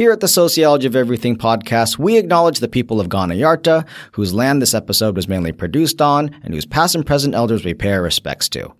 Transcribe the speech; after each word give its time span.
Here 0.00 0.12
at 0.12 0.20
the 0.20 0.28
Sociology 0.28 0.86
of 0.86 0.96
Everything 0.96 1.36
podcast, 1.36 1.98
we 1.98 2.16
acknowledge 2.16 2.60
the 2.60 2.68
people 2.68 3.00
of 3.00 3.10
Kaurna 3.10 3.38
Yerta, 3.38 3.86
whose 4.12 4.32
land 4.32 4.62
this 4.62 4.72
episode 4.72 5.14
was 5.14 5.28
mainly 5.28 5.52
produced 5.52 6.00
on, 6.00 6.34
and 6.42 6.54
whose 6.54 6.64
past 6.64 6.94
and 6.94 7.04
present 7.04 7.34
elders 7.34 7.66
we 7.66 7.74
pay 7.74 7.92
our 7.92 8.00
respects 8.00 8.48
to. 8.48 8.72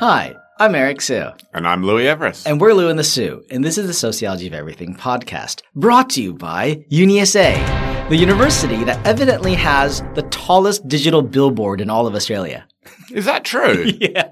Hi, 0.00 0.34
I'm 0.58 0.74
Eric 0.74 1.02
Hsu. 1.02 1.32
And 1.52 1.68
I'm 1.68 1.84
Louis 1.84 2.04
Everuss. 2.04 2.46
And 2.46 2.62
we're 2.62 2.72
Lou 2.72 2.88
and 2.88 2.98
the 2.98 3.04
Sue, 3.04 3.44
and 3.50 3.62
this 3.62 3.76
is 3.76 3.86
the 3.86 3.92
Sociology 3.92 4.46
of 4.46 4.54
Everything 4.54 4.96
podcast, 4.96 5.60
brought 5.74 6.08
to 6.10 6.22
you 6.22 6.32
by 6.32 6.76
UniSA, 6.90 7.87
the 8.08 8.16
university 8.16 8.84
that 8.84 9.06
evidently 9.06 9.54
has 9.54 10.02
the 10.14 10.22
tallest 10.30 10.88
digital 10.88 11.20
billboard 11.20 11.80
in 11.80 11.90
all 11.90 12.06
of 12.06 12.14
Australia. 12.14 12.66
Is 13.12 13.26
that 13.26 13.44
true? 13.44 13.84
yeah. 14.00 14.30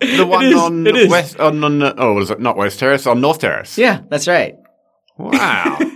The 0.00 0.24
one 0.24 0.46
is, 0.46 0.54
on 0.54 0.84
West, 1.10 1.38
on, 1.38 1.62
on, 1.62 1.82
oh, 2.00 2.14
was 2.14 2.30
it 2.30 2.40
not 2.40 2.56
West 2.56 2.78
Terrace? 2.78 3.06
On 3.06 3.20
North 3.20 3.40
Terrace? 3.40 3.76
Yeah, 3.76 4.00
that's 4.08 4.28
right. 4.28 4.56
Wow. 5.18 5.78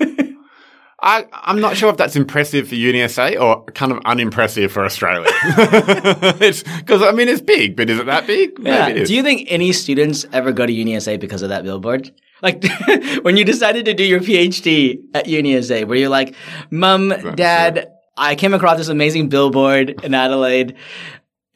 I, 1.05 1.27
I'm 1.33 1.61
not 1.61 1.77
sure 1.77 1.89
if 1.89 1.97
that's 1.97 2.17
impressive 2.17 2.69
for 2.69 2.75
UniSA 2.75 3.41
or 3.41 3.65
kind 3.73 3.93
of 3.93 4.01
unimpressive 4.05 4.71
for 4.71 4.85
Australia. 4.85 5.31
because 5.57 7.03
I 7.03 7.13
mean 7.13 7.29
it's 7.29 7.41
big, 7.41 7.77
but 7.77 7.89
is 7.89 7.99
it 7.99 8.07
that 8.07 8.27
big? 8.27 8.59
Yeah. 8.61 8.93
Do 9.05 9.15
you 9.15 9.23
think 9.23 9.47
any 9.51 9.73
students 9.73 10.27
ever 10.33 10.53
go 10.53 10.67
to 10.67 10.73
UniSA 10.73 11.19
because 11.19 11.43
of 11.43 11.49
that 11.49 11.65
billboard? 11.65 12.13
Like 12.43 12.65
when 13.23 13.37
you 13.37 13.45
decided 13.45 13.85
to 13.87 13.95
do 13.95 14.05
your 14.05 14.21
PhD 14.21 14.99
at 15.15 15.27
UniSA, 15.27 15.87
were 15.87 15.95
you 15.95 16.09
like, 16.09 16.35
"Mom, 16.71 17.09
Dad. 17.35 17.89
I 18.17 18.35
came 18.35 18.53
across 18.53 18.77
this 18.79 18.89
amazing 18.89 19.29
billboard 19.29 20.05
in 20.05 20.15
Adelaide." 20.15 20.77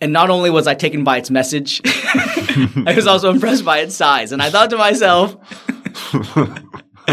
And 0.00 0.12
not 0.12 0.28
only 0.28 0.50
was 0.50 0.66
I 0.66 0.74
taken 0.74 1.04
by 1.04 1.16
its 1.16 1.30
message, 1.30 1.80
I 1.84 2.92
was 2.94 3.06
also 3.06 3.30
impressed 3.30 3.64
by 3.64 3.78
its 3.78 3.96
size. 3.96 4.30
And 4.30 4.42
I 4.42 4.50
thought 4.50 4.68
to 4.70 4.76
myself, 4.76 5.36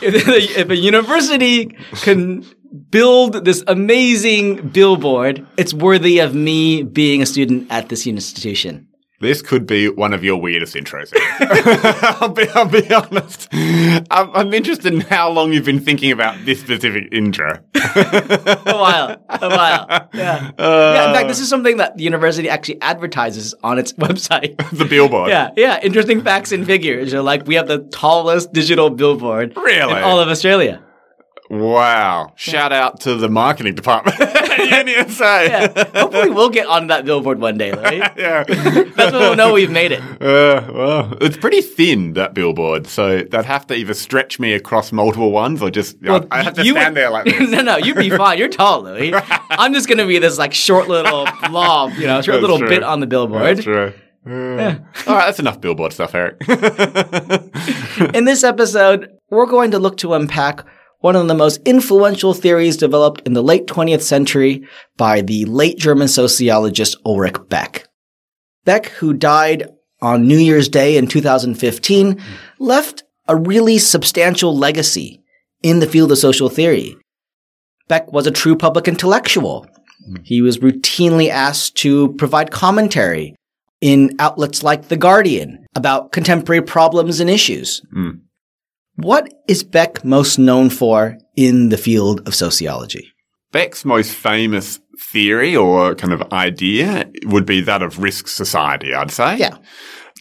if, 0.00 0.56
if 0.56 0.70
a 0.70 0.76
university 0.76 1.76
can 2.02 2.44
build 2.90 3.44
this 3.44 3.64
amazing 3.66 4.68
billboard, 4.68 5.44
it's 5.56 5.74
worthy 5.74 6.20
of 6.20 6.34
me 6.34 6.84
being 6.84 7.20
a 7.20 7.26
student 7.26 7.66
at 7.70 7.88
this 7.88 8.06
institution. 8.06 8.86
This 9.20 9.42
could 9.42 9.66
be 9.66 9.90
one 9.90 10.14
of 10.14 10.24
your 10.24 10.40
weirdest 10.40 10.74
intros. 10.74 11.12
I'll, 12.22 12.30
be, 12.30 12.48
I'll 12.54 12.66
be 12.66 12.90
honest. 12.90 13.48
I'm, 13.52 14.34
I'm, 14.34 14.54
interested 14.54 14.94
in 14.94 15.02
how 15.02 15.28
long 15.30 15.52
you've 15.52 15.66
been 15.66 15.78
thinking 15.78 16.10
about 16.10 16.42
this 16.46 16.60
specific 16.60 17.12
intro. 17.12 17.58
a 17.74 18.60
while. 18.64 19.22
A 19.28 19.48
while. 19.48 20.08
Yeah. 20.20 20.50
Uh, 20.58 20.92
yeah. 20.94 21.08
In 21.08 21.14
fact, 21.14 21.28
this 21.28 21.38
is 21.38 21.48
something 21.48 21.76
that 21.76 21.96
the 21.96 22.02
university 22.02 22.48
actually 22.48 22.80
advertises 22.80 23.54
on 23.62 23.78
its 23.78 23.92
website. 24.04 24.56
the 24.76 24.86
billboard. 24.86 25.28
Yeah. 25.28 25.50
Yeah. 25.56 25.78
Interesting 25.82 26.22
facts 26.22 26.50
and 26.52 26.64
figures. 26.66 27.12
You're 27.12 27.22
like, 27.22 27.46
we 27.46 27.56
have 27.56 27.68
the 27.68 27.80
tallest 27.92 28.52
digital 28.52 28.88
billboard 28.88 29.54
really? 29.56 29.92
in 29.92 30.02
all 30.02 30.18
of 30.18 30.28
Australia. 30.28 30.82
Wow. 31.50 32.32
Shout 32.36 32.72
out 32.72 33.00
to 33.00 33.16
the 33.16 33.28
marketing 33.28 33.74
department 33.74 34.16
UniSA. 34.18 35.48
yeah. 35.48 35.84
Hopefully 36.00 36.30
we'll 36.30 36.48
get 36.48 36.68
on 36.68 36.86
that 36.86 37.04
billboard 37.04 37.40
one 37.40 37.58
day, 37.58 37.72
right? 37.72 37.98
yeah. 38.16 38.44
That's 38.44 39.12
when 39.12 39.14
we'll 39.14 39.34
know 39.34 39.52
we've 39.52 39.70
made 39.70 39.92
it. 39.92 40.00
Uh, 40.30 40.70
well, 40.72 41.18
it's 41.22 41.36
pretty 41.36 41.60
thin, 41.60 42.12
that 42.12 42.34
billboard. 42.34 42.86
So 42.86 43.22
they'd 43.22 43.44
have 43.44 43.66
to 43.68 43.74
either 43.74 43.94
stretch 43.94 44.38
me 44.38 44.52
across 44.52 44.92
multiple 44.92 45.32
ones 45.32 45.60
or 45.62 45.70
just, 45.70 45.96
well, 46.02 46.26
I 46.30 46.42
have 46.42 46.54
to 46.54 46.62
stand 46.62 46.76
would, 46.76 46.94
there 46.94 47.10
like 47.10 47.24
this. 47.24 47.50
no, 47.50 47.62
no, 47.62 47.76
you'd 47.78 47.96
be 47.96 48.10
fine. 48.10 48.38
You're 48.38 48.48
tall, 48.48 48.82
Louis. 48.82 49.12
I'm 49.50 49.72
just 49.72 49.88
going 49.88 49.98
to 49.98 50.06
be 50.06 50.18
this 50.18 50.38
like 50.38 50.52
short 50.52 50.88
little 50.88 51.26
blob, 51.48 51.94
you 51.94 52.06
know, 52.06 52.20
short 52.20 52.34
that's 52.34 52.42
little 52.42 52.58
true. 52.58 52.68
bit 52.68 52.82
on 52.82 53.00
the 53.00 53.06
billboard. 53.06 53.42
That's 53.42 53.64
true. 53.64 53.92
Uh, 54.26 54.30
yeah. 54.30 54.78
All 55.06 55.14
right, 55.14 55.26
that's 55.26 55.40
enough 55.40 55.60
billboard 55.60 55.92
stuff, 55.94 56.14
Eric. 56.14 56.36
In 58.14 58.24
this 58.26 58.44
episode, 58.44 59.10
we're 59.30 59.46
going 59.46 59.70
to 59.72 59.78
look 59.78 59.96
to 59.98 60.12
unpack 60.14 60.64
one 61.00 61.16
of 61.16 61.28
the 61.28 61.34
most 61.34 61.60
influential 61.64 62.34
theories 62.34 62.76
developed 62.76 63.26
in 63.26 63.32
the 63.32 63.42
late 63.42 63.66
20th 63.66 64.02
century 64.02 64.66
by 64.96 65.20
the 65.20 65.44
late 65.46 65.78
German 65.78 66.08
sociologist 66.08 66.96
Ulrich 67.04 67.36
Beck. 67.48 67.86
Beck, 68.64 68.86
who 68.86 69.14
died 69.14 69.68
on 70.02 70.28
New 70.28 70.38
Year's 70.38 70.68
Day 70.68 70.96
in 70.96 71.06
2015, 71.06 72.20
left 72.58 73.04
a 73.28 73.36
really 73.36 73.78
substantial 73.78 74.56
legacy 74.56 75.22
in 75.62 75.80
the 75.80 75.86
field 75.86 76.12
of 76.12 76.18
social 76.18 76.48
theory. 76.48 76.96
Beck 77.88 78.12
was 78.12 78.26
a 78.26 78.30
true 78.30 78.56
public 78.56 78.86
intellectual. 78.86 79.66
He 80.22 80.40
was 80.40 80.58
routinely 80.58 81.28
asked 81.28 81.76
to 81.78 82.12
provide 82.14 82.50
commentary 82.50 83.34
in 83.80 84.14
outlets 84.18 84.62
like 84.62 84.88
The 84.88 84.96
Guardian 84.96 85.66
about 85.74 86.12
contemporary 86.12 86.62
problems 86.62 87.20
and 87.20 87.30
issues. 87.30 87.82
Mm. 87.94 88.20
What 89.02 89.32
is 89.48 89.64
Beck 89.64 90.04
most 90.04 90.38
known 90.38 90.68
for 90.68 91.16
in 91.34 91.70
the 91.70 91.78
field 91.78 92.26
of 92.28 92.34
sociology? 92.34 93.10
Beck's 93.50 93.84
most 93.84 94.12
famous 94.14 94.78
theory 94.98 95.56
or 95.56 95.94
kind 95.94 96.12
of 96.12 96.22
idea 96.32 97.10
would 97.24 97.46
be 97.46 97.62
that 97.62 97.82
of 97.82 97.98
risk 97.98 98.28
society, 98.28 98.92
I'd 98.92 99.10
say. 99.10 99.38
Yeah. 99.38 99.56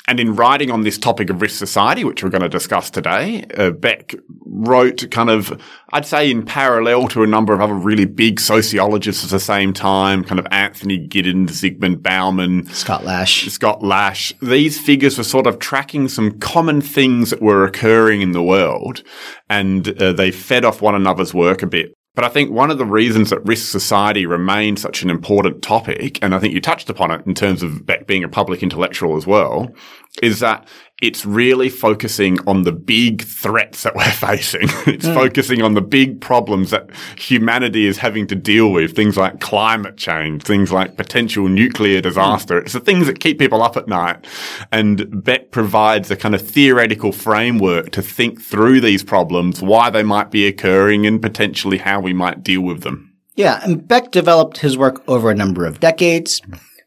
And 0.10 0.20
in 0.20 0.36
writing 0.36 0.72
on 0.72 0.82
this 0.82 0.98
topic 0.98 1.30
of 1.30 1.40
risk 1.40 1.60
society, 1.60 2.04
which 2.04 2.24
we're 2.24 2.32
going 2.32 2.42
to 2.42 2.50
discuss 2.50 2.90
today, 2.90 3.46
uh, 3.56 3.70
Beck 3.70 4.16
wrote 4.44 5.08
kind 5.12 5.30
of, 5.30 5.62
I'd 5.94 6.08
say 6.08 6.32
in 6.32 6.44
parallel 6.46 7.08
to 7.10 7.22
a 7.22 7.28
number 7.28 7.54
of 7.54 7.62
other 7.62 7.76
really 7.76 8.06
big 8.06 8.40
sociologists 8.40 9.24
at 9.24 9.30
the 9.30 9.40
same 9.40 9.72
time, 9.72 10.24
kind 10.24 10.40
of 10.40 10.48
Anthony 10.50 11.08
Giddens, 11.08 11.52
Zygmunt 11.52 12.02
Bauman, 12.02 12.66
Scott 12.74 13.06
Lash. 13.06 13.46
Scott 13.50 13.84
Lash. 13.84 14.34
These 14.42 14.80
figures 14.80 15.16
were 15.16 15.24
sort 15.24 15.46
of 15.46 15.60
tracking 15.60 16.08
some 16.08 16.40
common 16.40 16.82
things 16.82 17.30
that 17.30 17.40
were 17.40 17.64
occurring 17.64 18.24
in 18.24 18.32
the 18.32 18.42
world 18.42 19.04
and 19.48 20.02
uh, 20.02 20.12
they 20.12 20.32
fed 20.32 20.66
off 20.66 20.82
one 20.82 20.96
another's 20.96 21.36
work 21.36 21.62
a 21.62 21.68
bit. 21.68 21.94
But 22.16 22.26
I 22.26 22.30
think 22.30 22.52
one 22.52 22.72
of 22.72 22.78
the 22.78 22.86
reasons 22.86 23.30
that 23.30 23.46
risk 23.46 23.70
society 23.72 24.26
remains 24.26 24.82
such 24.82 25.04
an 25.04 25.10
important 25.10 25.62
topic, 25.62 26.20
and 26.22 26.36
I 26.36 26.40
think 26.40 26.54
you 26.54 26.60
touched 26.60 26.90
upon 26.90 27.12
it 27.12 27.26
in 27.26 27.34
terms 27.34 27.64
of 27.64 27.84
being 28.08 28.24
a 28.24 28.30
public 28.30 28.62
intellectual 28.64 29.16
as 29.16 29.28
well, 29.28 29.74
is 30.22 30.40
that 30.40 30.68
it's 31.02 31.26
really 31.26 31.70
focusing 31.70 32.38
on 32.46 32.64
the 32.64 32.72
big 32.72 33.24
threats 33.24 33.84
that 33.84 33.96
we're 33.96 34.04
facing. 34.12 34.64
it's 34.86 35.06
mm. 35.06 35.14
focusing 35.14 35.62
on 35.62 35.74
the 35.74 35.82
big 35.82 36.20
problems 36.20 36.72
that 36.72 36.90
humanity 37.18 37.86
is 37.86 37.98
having 37.98 38.28
to 38.28 38.36
deal 38.36 38.72
with. 38.72 38.96
Things 38.96 39.16
like 39.16 39.40
climate 39.40 39.98
change, 39.98 40.44
things 40.44 40.72
like 40.72 40.98
potential 40.98 41.48
nuclear 41.48 42.02
disaster. 42.02 42.60
Mm. 42.60 42.64
It's 42.64 42.74
the 42.74 42.80
things 42.80 43.08
that 43.08 43.20
keep 43.20 43.40
people 43.40 43.62
up 43.62 43.78
at 43.78 43.88
night. 43.88 44.26
And 44.72 45.24
Beck 45.24 45.52
provides 45.52 46.12
a 46.12 46.18
kind 46.18 46.36
of 46.36 46.42
theoretical 46.42 47.12
framework 47.12 47.92
to 47.92 48.02
think 48.02 48.42
through 48.42 48.82
these 48.82 49.04
problems, 49.04 49.62
why 49.62 49.90
they 49.90 50.04
might 50.04 50.32
be 50.32 50.48
occurring 50.48 51.06
and 51.06 51.22
potentially 51.22 51.78
how 51.78 52.02
we 52.02 52.14
might 52.14 52.44
deal 52.44 52.62
with 52.62 52.82
them. 52.82 53.14
Yeah. 53.36 53.62
And 53.64 53.88
Beck 53.88 54.12
developed 54.12 54.58
his 54.58 54.78
work 54.78 55.02
over 55.08 55.32
a 55.32 55.36
number 55.36 55.66
of 55.66 55.80
decades, 55.80 56.42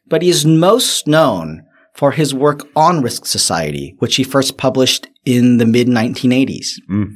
but 0.07 0.21
he's 0.21 0.45
most 0.45 1.07
known 1.07 1.65
for 1.93 2.11
his 2.11 2.33
work 2.33 2.67
on 2.75 3.01
Risk 3.01 3.25
Society, 3.25 3.95
which 3.99 4.15
he 4.15 4.23
first 4.23 4.57
published 4.57 5.07
in 5.25 5.57
the 5.57 5.65
mid 5.65 5.87
1980s. 5.87 6.71
Mm. 6.89 7.15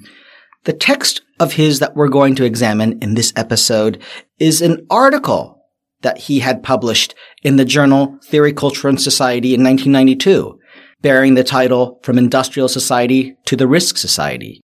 The 0.63 0.73
text 0.73 1.21
of 1.39 1.53
his 1.53 1.79
that 1.79 1.95
we're 1.95 2.09
going 2.09 2.35
to 2.35 2.45
examine 2.45 2.99
in 3.01 3.13
this 3.13 3.33
episode 3.35 4.01
is 4.39 4.61
an 4.61 4.85
article 4.89 5.57
that 6.01 6.17
he 6.17 6.39
had 6.39 6.63
published 6.63 7.15
in 7.43 7.55
the 7.55 7.65
journal 7.65 8.17
Theory, 8.23 8.53
Culture, 8.53 8.87
and 8.87 9.01
Society 9.01 9.53
in 9.53 9.63
1992, 9.63 10.59
bearing 11.01 11.33
the 11.33 11.43
title 11.43 11.99
From 12.03 12.17
Industrial 12.17 12.67
Society 12.67 13.35
to 13.45 13.55
the 13.55 13.67
Risk 13.67 13.97
Society 13.97 14.61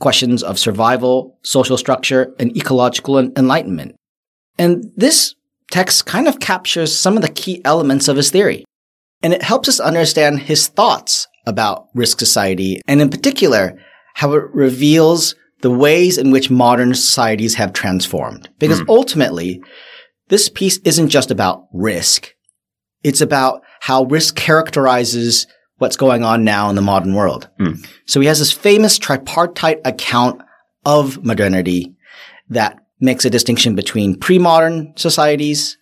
Questions 0.00 0.42
of 0.42 0.58
Survival, 0.58 1.38
Social 1.42 1.76
Structure, 1.76 2.34
and 2.38 2.56
Ecological 2.56 3.18
Enlightenment. 3.18 3.96
And 4.56 4.92
this 4.96 5.34
text 5.70 6.06
kind 6.06 6.28
of 6.28 6.40
captures 6.40 6.94
some 6.94 7.16
of 7.16 7.22
the 7.22 7.28
key 7.28 7.60
elements 7.64 8.06
of 8.06 8.16
his 8.16 8.30
theory. 8.30 8.64
And 9.22 9.32
it 9.32 9.42
helps 9.42 9.68
us 9.68 9.80
understand 9.80 10.40
his 10.40 10.68
thoughts 10.68 11.26
about 11.46 11.88
risk 11.94 12.18
society, 12.18 12.80
and 12.86 13.00
in 13.00 13.10
particular, 13.10 13.78
how 14.14 14.32
it 14.34 14.44
reveals 14.52 15.34
the 15.62 15.70
ways 15.70 16.18
in 16.18 16.30
which 16.30 16.50
modern 16.50 16.94
societies 16.94 17.54
have 17.54 17.72
transformed. 17.72 18.48
Because 18.58 18.80
mm. 18.80 18.88
ultimately, 18.88 19.62
this 20.28 20.48
piece 20.48 20.78
isn't 20.78 21.08
just 21.08 21.30
about 21.30 21.66
risk. 21.72 22.34
It's 23.02 23.20
about 23.20 23.62
how 23.80 24.04
risk 24.04 24.36
characterizes 24.36 25.46
what's 25.78 25.96
going 25.96 26.22
on 26.22 26.44
now 26.44 26.68
in 26.68 26.76
the 26.76 26.82
modern 26.82 27.14
world. 27.14 27.48
Mm. 27.58 27.86
So 28.06 28.20
he 28.20 28.26
has 28.26 28.38
this 28.40 28.52
famous 28.52 28.98
tripartite 28.98 29.80
account 29.84 30.42
of 30.84 31.24
modernity 31.24 31.94
that 32.50 32.78
makes 33.00 33.24
a 33.24 33.30
distinction 33.30 33.74
between 33.74 34.18
pre-modern 34.18 34.92
societies, 34.96 35.77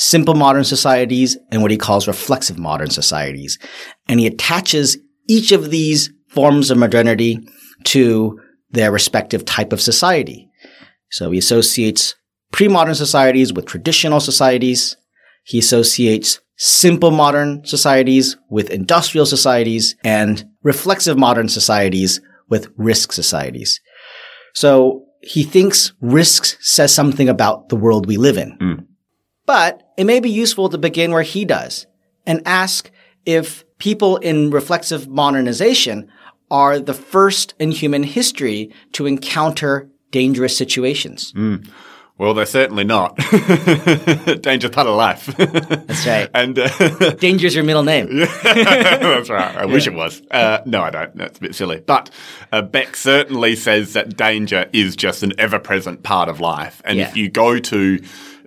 simple 0.00 0.34
modern 0.34 0.64
societies 0.64 1.36
and 1.52 1.60
what 1.60 1.70
he 1.70 1.76
calls 1.76 2.08
reflexive 2.08 2.58
modern 2.58 2.88
societies. 2.88 3.58
And 4.08 4.18
he 4.18 4.26
attaches 4.26 4.96
each 5.28 5.52
of 5.52 5.70
these 5.70 6.10
forms 6.30 6.70
of 6.70 6.78
modernity 6.78 7.46
to 7.84 8.40
their 8.70 8.90
respective 8.90 9.44
type 9.44 9.74
of 9.74 9.80
society. 9.80 10.48
So 11.10 11.30
he 11.30 11.38
associates 11.38 12.14
pre-modern 12.50 12.94
societies 12.94 13.52
with 13.52 13.66
traditional 13.66 14.20
societies. 14.20 14.96
He 15.44 15.58
associates 15.58 16.40
simple 16.56 17.10
modern 17.10 17.66
societies 17.66 18.38
with 18.48 18.70
industrial 18.70 19.26
societies 19.26 19.96
and 20.02 20.46
reflexive 20.62 21.18
modern 21.18 21.50
societies 21.50 22.22
with 22.48 22.72
risk 22.78 23.12
societies. 23.12 23.78
So 24.54 25.04
he 25.20 25.42
thinks 25.42 25.92
risks 26.00 26.56
says 26.60 26.94
something 26.94 27.28
about 27.28 27.68
the 27.68 27.76
world 27.76 28.06
we 28.06 28.16
live 28.16 28.38
in. 28.38 28.56
Mm. 28.58 28.86
But 29.50 29.82
it 29.96 30.04
may 30.04 30.20
be 30.20 30.30
useful 30.30 30.68
to 30.68 30.78
begin 30.78 31.10
where 31.10 31.24
he 31.24 31.44
does 31.44 31.88
and 32.24 32.40
ask 32.46 32.88
if 33.26 33.64
people 33.78 34.16
in 34.18 34.50
reflexive 34.52 35.08
modernization 35.08 36.08
are 36.52 36.78
the 36.78 36.94
first 36.94 37.54
in 37.58 37.72
human 37.72 38.04
history 38.04 38.72
to 38.92 39.06
encounter 39.06 39.90
dangerous 40.12 40.56
situations. 40.56 41.34
Well, 42.16 42.32
they're 42.32 42.46
certainly 42.46 42.84
not. 42.84 43.16
Danger's 44.42 44.70
part 44.70 44.86
of 44.86 44.94
life. 44.94 45.26
That's 45.26 46.06
right. 46.06 46.30
and 46.34 46.56
uh, 46.56 46.68
Danger's 47.14 47.56
your 47.56 47.64
middle 47.64 47.82
name. 47.82 48.18
That's 48.44 49.30
right. 49.30 49.56
I 49.56 49.64
wish 49.64 49.88
it 49.88 49.94
was. 49.94 50.22
Uh, 50.30 50.58
no, 50.64 50.82
I 50.82 50.90
don't. 50.90 51.16
That's 51.16 51.38
a 51.38 51.40
bit 51.40 51.56
silly. 51.56 51.80
But 51.80 52.10
uh, 52.52 52.62
Beck 52.62 52.94
certainly 52.94 53.56
says 53.56 53.94
that 53.94 54.16
danger 54.16 54.70
is 54.72 54.94
just 54.94 55.24
an 55.24 55.32
ever-present 55.38 56.04
part 56.04 56.28
of 56.28 56.38
life. 56.38 56.82
And 56.84 56.98
Yeah. 56.98 57.08
if 57.08 57.16
you 57.16 57.28
go 57.28 57.58
to 57.58 57.98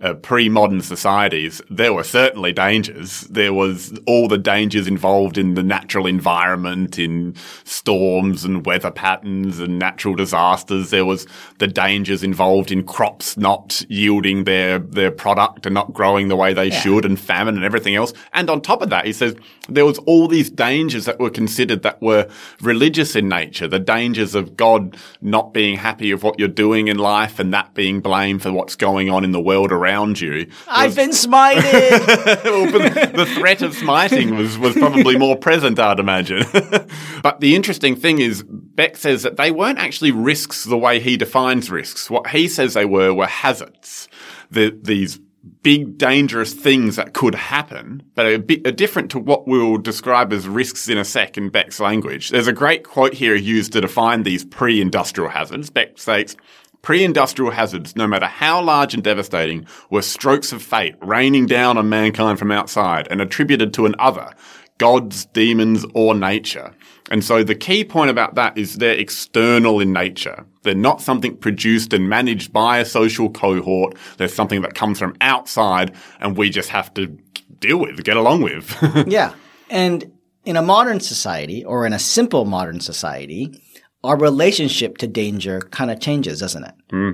uh, 0.03 0.13
pre-modern 0.15 0.81
societies, 0.81 1.61
there 1.69 1.94
were 1.94 2.03
certainly 2.03 2.51
dangers. 2.51 3.21
There 3.21 3.53
was 3.53 3.97
all 4.05 4.27
the 4.27 4.38
dangers 4.38 4.85
involved 4.85 5.38
in 5.38 5.53
the 5.53 5.63
natural 5.63 6.05
environment, 6.05 7.00
in 7.00 7.35
storms 7.63 8.44
and 8.44 8.65
weather 8.65 8.91
patterns 8.91 9.59
and 9.59 9.79
natural 9.79 10.13
disasters. 10.15 10.89
There 10.89 11.05
was 11.05 11.25
the 11.59 11.67
dangers 11.67 12.21
involved 12.21 12.69
in 12.69 12.83
crops 12.83 13.38
not 13.38 13.81
yielding 13.88 14.44
their, 14.44 14.79
their 14.79 15.11
product 15.11 15.65
and 15.65 15.73
not 15.73 15.94
growing 15.94 16.27
the 16.27 16.35
way 16.35 16.53
they 16.53 16.69
should 16.69 17.06
and 17.06 17.17
famine 17.17 17.56
and 17.56 17.63
everything 17.63 17.95
else. 17.95 18.13
And 18.33 18.49
on 18.49 18.59
top 18.59 18.81
of 18.81 18.89
that, 18.89 19.06
he 19.06 19.13
says 19.13 19.35
there 19.69 19.86
was 19.86 19.98
all 20.00 20.27
these 20.27 20.50
dangers 20.50 21.06
that 21.06 21.19
were 21.19 21.30
considered 21.30 21.83
that 21.83 22.01
were 22.01 22.27
religious 22.60 23.15
in 23.15 23.30
nature. 23.30 23.65
The 23.65 23.80
dangers 23.80 24.36
of 24.36 24.57
God 24.57 24.98
not 25.21 25.54
being 25.54 25.77
happy 25.77 26.13
with 26.13 26.21
what 26.21 26.38
you're 26.38 26.50
doing 26.50 26.89
in 26.89 26.98
life 26.98 27.39
and 27.39 27.54
that 27.54 27.74
being 27.74 28.01
blamed 28.01 28.42
for 28.42 28.51
what's 28.51 28.75
going 28.75 29.10
on 29.10 29.24
in 29.24 29.31
the 29.31 29.39
world 29.39 29.71
around 29.71 30.19
you. 30.19 30.50
I've 30.68 30.95
been 30.95 31.12
smited. 31.12 31.63
The 33.13 33.25
threat 33.25 33.62
of 33.62 33.74
smiting 33.74 34.36
was, 34.36 34.57
was 34.57 34.74
probably 34.74 35.18
more 35.18 35.38
present, 35.38 35.80
I'd 35.80 36.00
imagine. 36.00 36.45
but 37.21 37.39
the 37.39 37.56
interesting 37.56 37.95
thing 37.95 38.19
is, 38.19 38.44
Beck 38.44 38.98
says 38.98 39.24
that 39.24 39.38
they 39.38 39.51
weren't 39.51 39.80
actually 39.80 40.12
risks 40.12 40.63
the 40.63 40.77
way 40.77 41.00
he 41.00 41.16
defines 41.16 41.69
risks. 41.69 42.09
What 42.09 42.30
he 42.30 42.48
says 42.48 42.74
they 42.74 42.86
were 42.86 43.13
were 43.13 43.27
hazards. 43.27 44.09
The, 44.51 44.77
these 44.81 45.19
big 45.62 45.98
dangerous 45.98 46.54
things 46.54 46.95
that 46.95 47.13
could 47.13 47.36
happen, 47.36 48.04
but 48.16 48.25
a 48.25 48.38
bit 48.38 48.66
are 48.66 48.72
different 48.72 49.12
to 49.12 49.19
what 49.19 49.48
we'll 49.48 49.78
describe 49.78 50.31
as 50.31 50.48
risks 50.48 50.88
in 50.88 50.98
a 50.98 51.06
sec 51.06 51.38
in 51.38 51.50
Beck's 51.50 51.80
language. 51.80 52.30
There's 52.30 52.48
a 52.48 52.54
great 52.54 52.84
quote 52.84 53.13
here 53.13 53.36
used 53.36 53.74
to 53.74 53.81
define 53.81 54.24
these 54.24 54.45
pre-industrial 54.45 55.30
hazards. 55.30 55.69
Beck 55.69 55.98
states, 55.98 56.36
Pre-industrial 56.84 57.51
hazards, 57.51 57.95
no 57.95 58.07
matter 58.07 58.25
how 58.25 58.62
large 58.62 58.94
and 58.94 59.01
devastating, 59.01 59.66
were 59.90 60.01
strokes 60.01 60.51
of 60.51 60.62
fate 60.62 60.95
raining 61.01 61.45
down 61.45 61.78
on 61.78 61.88
mankind 61.88 62.38
from 62.38 62.51
outside 62.51 63.07
and 63.10 63.22
attributed 63.22 63.74
to 63.75 63.86
an 63.86 63.95
other, 64.00 64.34
gods, 64.80 65.24
demons, 65.28 65.86
or 65.94 66.13
nature. 66.13 66.75
And 67.13 67.24
so 67.24 67.44
the 67.44 67.54
key 67.54 67.83
point 67.83 68.10
about 68.10 68.33
that 68.33 68.57
is 68.57 68.77
they're 68.77 68.95
external 68.95 69.80
in 69.80 69.94
nature. 69.94 70.48
They're 70.63 70.74
not 70.74 71.00
something 71.00 71.38
produced 71.38 71.94
and 71.94 72.10
managed 72.10 72.51
by 72.51 72.80
a 72.80 72.86
social 72.86 73.30
cohort. 73.30 73.95
They're 74.18 74.27
something 74.27 74.63
that 74.63 74.74
comes 74.74 74.98
from 74.98 75.15
outside 75.21 75.94
and 76.21 76.36
we 76.36 76.50
just 76.50 76.69
have 76.69 76.92
to 76.95 77.15
deal 77.60 77.77
with, 77.77 78.04
get 78.04 78.18
along 78.18 78.42
with. 78.42 78.75
yeah. 79.07 79.36
And 79.69 80.12
in 80.44 80.57
a 80.57 80.63
modern 80.63 81.00
society 81.01 81.63
or 81.63 81.86
in 81.86 81.94
a 81.94 82.00
simple 82.00 82.45
modern 82.45 82.80
society, 82.80 83.62
our 84.03 84.17
relationship 84.17 84.97
to 84.97 85.07
danger 85.07 85.61
kind 85.71 85.89
of 85.89 86.00
changes, 86.00 86.39
doesn't 86.39 86.63
it? 86.63 86.73
Hmm. 86.89 87.11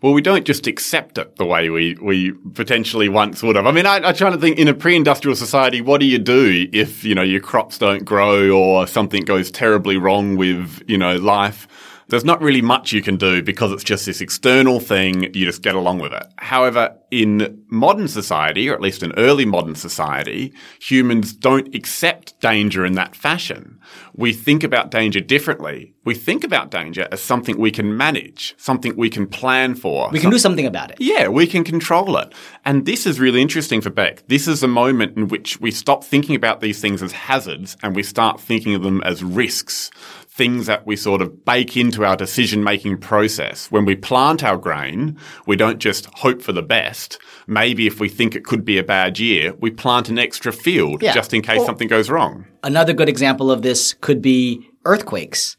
Well, 0.00 0.12
we 0.12 0.22
don't 0.22 0.44
just 0.44 0.66
accept 0.66 1.18
it 1.18 1.36
the 1.36 1.44
way 1.44 1.70
we, 1.70 1.96
we 2.00 2.32
potentially 2.54 3.08
once 3.08 3.42
would 3.42 3.56
have. 3.56 3.66
I 3.66 3.70
mean, 3.70 3.86
I, 3.86 3.96
I'm 3.98 4.14
trying 4.14 4.32
to 4.32 4.38
think 4.38 4.58
in 4.58 4.68
a 4.68 4.74
pre-industrial 4.74 5.36
society, 5.36 5.80
what 5.80 6.00
do 6.00 6.06
you 6.06 6.18
do 6.18 6.68
if, 6.72 7.04
you 7.04 7.14
know, 7.14 7.22
your 7.22 7.40
crops 7.40 7.78
don't 7.78 8.04
grow 8.04 8.50
or 8.50 8.86
something 8.86 9.22
goes 9.22 9.50
terribly 9.50 9.96
wrong 9.96 10.36
with, 10.36 10.82
you 10.86 10.98
know, 10.98 11.16
life? 11.16 11.68
There's 12.12 12.26
not 12.26 12.42
really 12.42 12.60
much 12.60 12.92
you 12.92 13.00
can 13.00 13.16
do 13.16 13.42
because 13.42 13.72
it's 13.72 13.82
just 13.82 14.04
this 14.04 14.20
external 14.20 14.80
thing. 14.80 15.32
You 15.32 15.46
just 15.46 15.62
get 15.62 15.74
along 15.74 16.00
with 16.00 16.12
it. 16.12 16.26
However, 16.36 16.94
in 17.10 17.64
modern 17.70 18.06
society, 18.06 18.68
or 18.68 18.74
at 18.74 18.82
least 18.82 19.02
in 19.02 19.12
early 19.16 19.46
modern 19.46 19.74
society, 19.74 20.52
humans 20.78 21.32
don't 21.32 21.74
accept 21.74 22.38
danger 22.40 22.84
in 22.84 22.92
that 22.96 23.16
fashion. 23.16 23.80
We 24.14 24.34
think 24.34 24.62
about 24.62 24.90
danger 24.90 25.20
differently. 25.20 25.94
We 26.04 26.14
think 26.14 26.44
about 26.44 26.70
danger 26.70 27.08
as 27.10 27.22
something 27.22 27.56
we 27.56 27.70
can 27.70 27.96
manage, 27.96 28.54
something 28.58 28.94
we 28.94 29.08
can 29.08 29.26
plan 29.26 29.74
for. 29.74 30.10
We 30.10 30.18
can 30.18 30.30
do 30.30 30.38
something 30.38 30.66
about 30.66 30.90
it. 30.90 30.98
Yeah, 31.00 31.28
we 31.28 31.46
can 31.46 31.64
control 31.64 32.18
it. 32.18 32.34
And 32.64 32.84
this 32.84 33.06
is 33.06 33.20
really 33.20 33.40
interesting 33.40 33.80
for 33.80 33.88
Beck. 33.88 34.26
This 34.28 34.46
is 34.48 34.62
a 34.62 34.68
moment 34.68 35.16
in 35.16 35.28
which 35.28 35.60
we 35.60 35.70
stop 35.70 36.04
thinking 36.04 36.36
about 36.36 36.60
these 36.60 36.80
things 36.80 37.02
as 37.02 37.12
hazards 37.12 37.76
and 37.82 37.96
we 37.96 38.02
start 38.02 38.38
thinking 38.38 38.74
of 38.74 38.82
them 38.82 39.00
as 39.02 39.22
risks. 39.22 39.90
Things 40.34 40.64
that 40.64 40.86
we 40.86 40.96
sort 40.96 41.20
of 41.20 41.44
bake 41.44 41.76
into 41.76 42.06
our 42.06 42.16
decision 42.16 42.64
making 42.64 42.96
process. 42.98 43.70
When 43.70 43.84
we 43.84 43.94
plant 43.94 44.42
our 44.42 44.56
grain, 44.56 45.18
we 45.46 45.56
don't 45.56 45.78
just 45.78 46.06
hope 46.14 46.40
for 46.40 46.52
the 46.52 46.62
best. 46.62 47.18
Maybe 47.46 47.86
if 47.86 48.00
we 48.00 48.08
think 48.08 48.34
it 48.34 48.42
could 48.42 48.64
be 48.64 48.78
a 48.78 48.82
bad 48.82 49.18
year, 49.18 49.52
we 49.60 49.70
plant 49.70 50.08
an 50.08 50.18
extra 50.18 50.50
field 50.50 51.02
Yeah. 51.02 51.12
just 51.12 51.34
in 51.34 51.42
case 51.42 51.60
Or- 51.60 51.66
something 51.66 51.86
goes 51.86 52.08
wrong. 52.08 52.46
Another 52.62 52.94
good 52.94 53.10
example 53.10 53.50
of 53.50 53.60
this 53.60 53.92
could 54.00 54.22
be 54.22 54.66
earthquakes. 54.86 55.58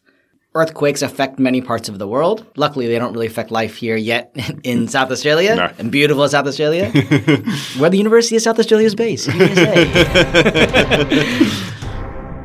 Earthquakes 0.55 1.03
affect 1.03 1.37
many 1.37 1.61
parts 1.61 1.87
of 1.87 1.99
the 1.99 2.07
world. 2.07 2.43
Luckily, 2.55 2.87
they 2.87 2.97
don't 2.97 3.13
really 3.13 3.27
affect 3.27 3.51
life 3.51 3.75
here 3.75 3.95
yet 3.95 4.35
in 4.63 4.87
South 4.87 5.11
Australia 5.11 5.55
No. 5.55 5.69
and 5.77 5.91
beautiful 5.91 6.27
South 6.27 6.47
Australia, 6.47 6.89
where 7.77 7.91
the 7.91 7.97
University 7.97 8.35
of 8.37 8.41
South 8.41 8.57
Australia 8.57 8.87
is 8.87 8.95
based. 8.95 9.27
What 9.27 9.37
can 9.37 9.49
I 9.51 9.53
say? 9.53 11.51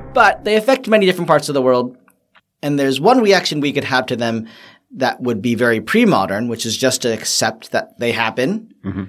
but 0.14 0.44
they 0.44 0.56
affect 0.56 0.88
many 0.88 1.06
different 1.06 1.28
parts 1.28 1.48
of 1.48 1.54
the 1.54 1.62
world. 1.62 1.96
And 2.62 2.78
there's 2.78 3.00
one 3.00 3.20
reaction 3.20 3.60
we 3.60 3.72
could 3.72 3.84
have 3.84 4.06
to 4.06 4.16
them 4.16 4.48
that 4.92 5.20
would 5.20 5.42
be 5.42 5.54
very 5.54 5.80
pre-modern, 5.80 6.48
which 6.48 6.64
is 6.64 6.76
just 6.76 7.02
to 7.02 7.12
accept 7.12 7.72
that 7.72 7.98
they 7.98 8.12
happen. 8.12 8.74
Mm-hmm. 8.84 9.04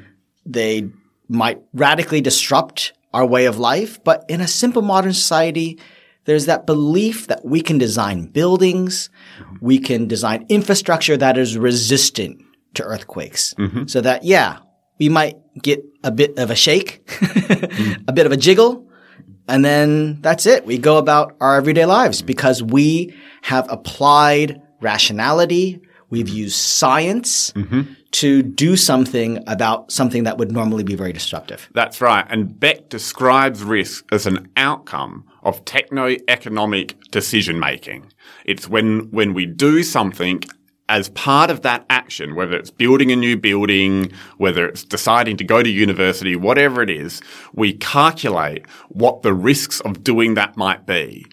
They 0.45 0.89
might 1.27 1.61
radically 1.73 2.21
disrupt 2.21 2.93
our 3.13 3.25
way 3.25 3.45
of 3.45 3.57
life, 3.57 4.03
but 4.03 4.25
in 4.27 4.41
a 4.41 4.47
simple 4.47 4.81
modern 4.81 5.13
society, 5.13 5.79
there's 6.25 6.45
that 6.45 6.65
belief 6.67 7.27
that 7.27 7.43
we 7.45 7.61
can 7.61 7.77
design 7.77 8.25
buildings, 8.25 9.09
mm-hmm. 9.39 9.55
we 9.61 9.79
can 9.79 10.07
design 10.07 10.45
infrastructure 10.49 11.17
that 11.17 11.37
is 11.37 11.57
resistant 11.57 12.43
to 12.75 12.83
earthquakes. 12.83 13.53
Mm-hmm. 13.55 13.87
So 13.87 14.01
that, 14.01 14.23
yeah, 14.23 14.59
we 14.99 15.09
might 15.09 15.37
get 15.61 15.83
a 16.03 16.11
bit 16.11 16.37
of 16.37 16.51
a 16.51 16.55
shake, 16.55 17.09
a 18.07 18.11
bit 18.13 18.25
of 18.25 18.31
a 18.31 18.37
jiggle, 18.37 18.88
and 19.49 19.65
then 19.65 20.21
that's 20.21 20.45
it. 20.45 20.65
We 20.65 20.77
go 20.77 20.97
about 20.97 21.35
our 21.41 21.55
everyday 21.57 21.85
lives 21.85 22.21
because 22.21 22.63
we 22.63 23.13
have 23.41 23.69
applied 23.69 24.61
rationality. 24.81 25.81
We've 26.09 26.29
used 26.29 26.55
science 26.55 27.51
mm-hmm. 27.51 27.93
to 28.11 28.41
do 28.41 28.75
something 28.75 29.43
about 29.47 29.91
something 29.91 30.23
that 30.23 30.37
would 30.37 30.51
normally 30.51 30.83
be 30.83 30.95
very 30.95 31.13
disruptive. 31.13 31.69
That's 31.73 32.01
right. 32.01 32.25
And 32.29 32.59
Beck 32.59 32.89
describes 32.89 33.63
risk 33.63 34.05
as 34.11 34.25
an 34.25 34.49
outcome 34.57 35.25
of 35.43 35.63
techno-economic 35.65 36.99
decision 37.11 37.59
making. 37.59 38.11
It's 38.45 38.67
when, 38.67 39.11
when 39.11 39.33
we 39.33 39.45
do 39.45 39.83
something 39.83 40.41
as 40.89 41.09
part 41.09 41.49
of 41.51 41.61
that 41.61 41.85
action, 41.89 42.35
whether 42.35 42.57
it's 42.57 42.71
building 42.71 43.11
a 43.11 43.15
new 43.15 43.37
building, 43.37 44.11
whether 44.37 44.67
it's 44.67 44.83
deciding 44.83 45.37
to 45.37 45.43
go 45.43 45.61
to 45.61 45.69
university, 45.69 46.35
whatever 46.35 46.81
it 46.81 46.89
is, 46.89 47.21
we 47.53 47.73
calculate 47.73 48.67
what 48.89 49.21
the 49.21 49.33
risks 49.33 49.79
of 49.81 50.03
doing 50.03 50.33
that 50.33 50.57
might 50.57 50.85
be. 50.87 51.25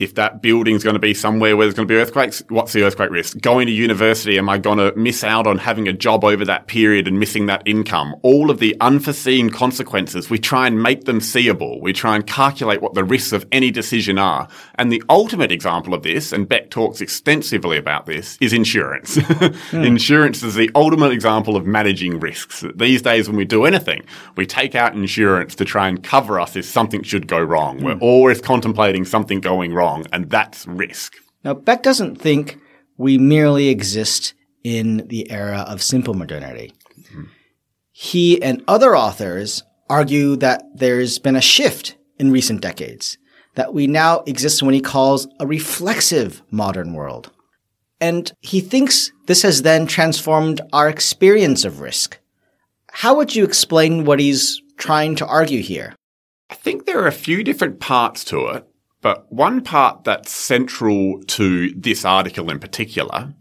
If 0.00 0.16
that 0.16 0.42
building's 0.42 0.82
going 0.82 0.94
to 0.94 1.00
be 1.00 1.14
somewhere 1.14 1.56
where 1.56 1.66
there's 1.66 1.74
going 1.74 1.86
to 1.86 1.94
be 1.94 2.00
earthquakes, 2.00 2.42
what's 2.48 2.72
the 2.72 2.82
earthquake 2.82 3.10
risk? 3.10 3.40
Going 3.40 3.68
to 3.68 3.72
university, 3.72 4.38
am 4.38 4.48
I 4.48 4.58
going 4.58 4.78
to 4.78 4.92
miss 4.96 5.22
out 5.22 5.46
on 5.46 5.58
having 5.58 5.86
a 5.86 5.92
job 5.92 6.24
over 6.24 6.44
that 6.46 6.66
period 6.66 7.06
and 7.06 7.20
missing 7.20 7.46
that 7.46 7.62
income? 7.64 8.16
All 8.22 8.50
of 8.50 8.58
the 8.58 8.76
unforeseen 8.80 9.50
consequences, 9.50 10.28
we 10.28 10.40
try 10.40 10.66
and 10.66 10.82
make 10.82 11.04
them 11.04 11.20
seeable. 11.20 11.80
We 11.80 11.92
try 11.92 12.16
and 12.16 12.26
calculate 12.26 12.82
what 12.82 12.94
the 12.94 13.04
risks 13.04 13.32
of 13.32 13.46
any 13.52 13.70
decision 13.70 14.18
are. 14.18 14.48
And 14.74 14.90
the 14.90 15.02
ultimate 15.08 15.52
example 15.52 15.94
of 15.94 16.02
this, 16.02 16.32
and 16.32 16.48
Beck 16.48 16.70
talks 16.70 17.00
extensively 17.00 17.76
about 17.76 18.06
this, 18.06 18.36
is 18.40 18.52
insurance. 18.52 19.18
Hmm. 19.70 19.82
Insurance 19.82 20.42
is 20.42 20.54
the 20.54 20.70
ultimate 20.74 21.12
example 21.12 21.56
of 21.56 21.66
managing 21.66 22.18
risks. 22.18 22.64
These 22.74 23.02
days, 23.02 23.28
when 23.28 23.36
we 23.36 23.44
do 23.44 23.64
anything, 23.64 24.02
we 24.36 24.46
take 24.46 24.74
out 24.74 24.94
insurance 24.94 25.54
to 25.56 25.64
try 25.64 25.88
and 25.88 26.02
cover 26.02 26.40
us 26.40 26.56
if 26.56 26.64
something 26.64 27.02
should 27.02 27.26
go 27.26 27.38
wrong. 27.38 27.82
We're 27.82 27.94
hmm. 27.94 28.02
always 28.02 28.40
contemplating 28.40 29.04
something 29.04 29.40
going 29.40 29.74
wrong, 29.74 29.83
and 30.12 30.30
that's 30.30 30.66
risk. 30.66 31.14
Now, 31.44 31.54
Beck 31.54 31.82
doesn't 31.82 32.16
think 32.16 32.58
we 32.96 33.18
merely 33.18 33.68
exist 33.68 34.34
in 34.62 35.06
the 35.08 35.30
era 35.30 35.64
of 35.68 35.82
simple 35.82 36.14
modernity. 36.14 36.72
He 37.92 38.42
and 38.42 38.64
other 38.66 38.96
authors 38.96 39.62
argue 39.88 40.36
that 40.36 40.64
there's 40.74 41.18
been 41.18 41.36
a 41.36 41.40
shift 41.40 41.96
in 42.18 42.32
recent 42.32 42.60
decades, 42.60 43.18
that 43.54 43.74
we 43.74 43.86
now 43.86 44.20
exist 44.26 44.62
in 44.62 44.66
what 44.66 44.74
he 44.74 44.80
calls 44.80 45.28
a 45.38 45.46
reflexive 45.46 46.42
modern 46.50 46.94
world. 46.94 47.30
And 48.00 48.32
he 48.40 48.60
thinks 48.60 49.12
this 49.26 49.42
has 49.42 49.62
then 49.62 49.86
transformed 49.86 50.60
our 50.72 50.88
experience 50.88 51.64
of 51.64 51.80
risk. 51.80 52.18
How 52.90 53.14
would 53.14 53.34
you 53.34 53.44
explain 53.44 54.04
what 54.04 54.18
he's 54.18 54.60
trying 54.76 55.14
to 55.16 55.26
argue 55.26 55.62
here? 55.62 55.94
I 56.50 56.54
think 56.54 56.86
there 56.86 57.00
are 57.00 57.06
a 57.06 57.12
few 57.12 57.44
different 57.44 57.80
parts 57.80 58.24
to 58.26 58.46
it, 58.48 58.66
but 59.04 59.30
one 59.30 59.62
part 59.62 60.04
that's 60.04 60.34
central 60.34 61.22
to 61.24 61.70
this 61.74 62.06
article 62.06 62.50
in 62.50 62.58
particular 62.58 63.34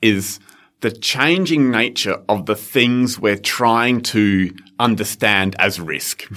is 0.00 0.38
the 0.82 0.92
changing 0.92 1.68
nature 1.68 2.22
of 2.28 2.46
the 2.46 2.54
things 2.54 3.18
we're 3.18 3.36
trying 3.36 4.02
to 4.02 4.54
understand 4.78 5.56
as 5.58 5.80
risk. 5.80 6.22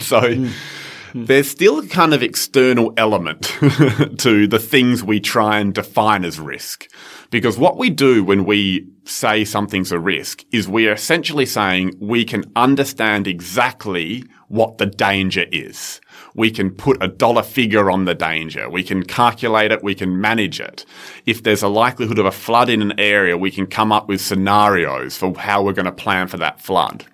so 0.00 0.22
mm. 0.22 0.50
there's 1.14 1.48
still 1.48 1.78
a 1.78 1.86
kind 1.86 2.12
of 2.12 2.20
external 2.20 2.92
element 2.96 3.44
to 4.18 4.48
the 4.48 4.58
things 4.58 5.04
we 5.04 5.20
try 5.20 5.60
and 5.60 5.72
define 5.72 6.24
as 6.24 6.40
risk. 6.40 6.90
Because 7.30 7.58
what 7.58 7.76
we 7.76 7.90
do 7.90 8.24
when 8.24 8.44
we 8.44 8.88
say 9.04 9.44
something's 9.44 9.92
a 9.92 10.00
risk 10.00 10.44
is 10.50 10.68
we 10.68 10.88
are 10.88 10.94
essentially 10.94 11.46
saying 11.46 11.94
we 12.00 12.24
can 12.24 12.42
understand 12.56 13.28
exactly 13.28 14.24
what 14.48 14.78
the 14.78 14.86
danger 14.86 15.46
is. 15.52 16.00
We 16.34 16.50
can 16.50 16.70
put 16.70 17.02
a 17.02 17.08
dollar 17.08 17.42
figure 17.42 17.90
on 17.90 18.04
the 18.04 18.14
danger. 18.14 18.68
We 18.68 18.82
can 18.82 19.02
calculate 19.02 19.72
it. 19.72 19.82
We 19.82 19.94
can 19.94 20.20
manage 20.20 20.60
it. 20.60 20.84
If 21.26 21.42
there's 21.42 21.62
a 21.62 21.68
likelihood 21.68 22.18
of 22.18 22.26
a 22.26 22.32
flood 22.32 22.68
in 22.68 22.82
an 22.82 22.98
area, 22.98 23.36
we 23.36 23.50
can 23.50 23.66
come 23.66 23.92
up 23.92 24.08
with 24.08 24.20
scenarios 24.20 25.16
for 25.16 25.34
how 25.36 25.62
we're 25.62 25.72
going 25.72 25.86
to 25.86 25.92
plan 25.92 26.28
for 26.28 26.36
that 26.38 26.60
flood. 26.60 27.06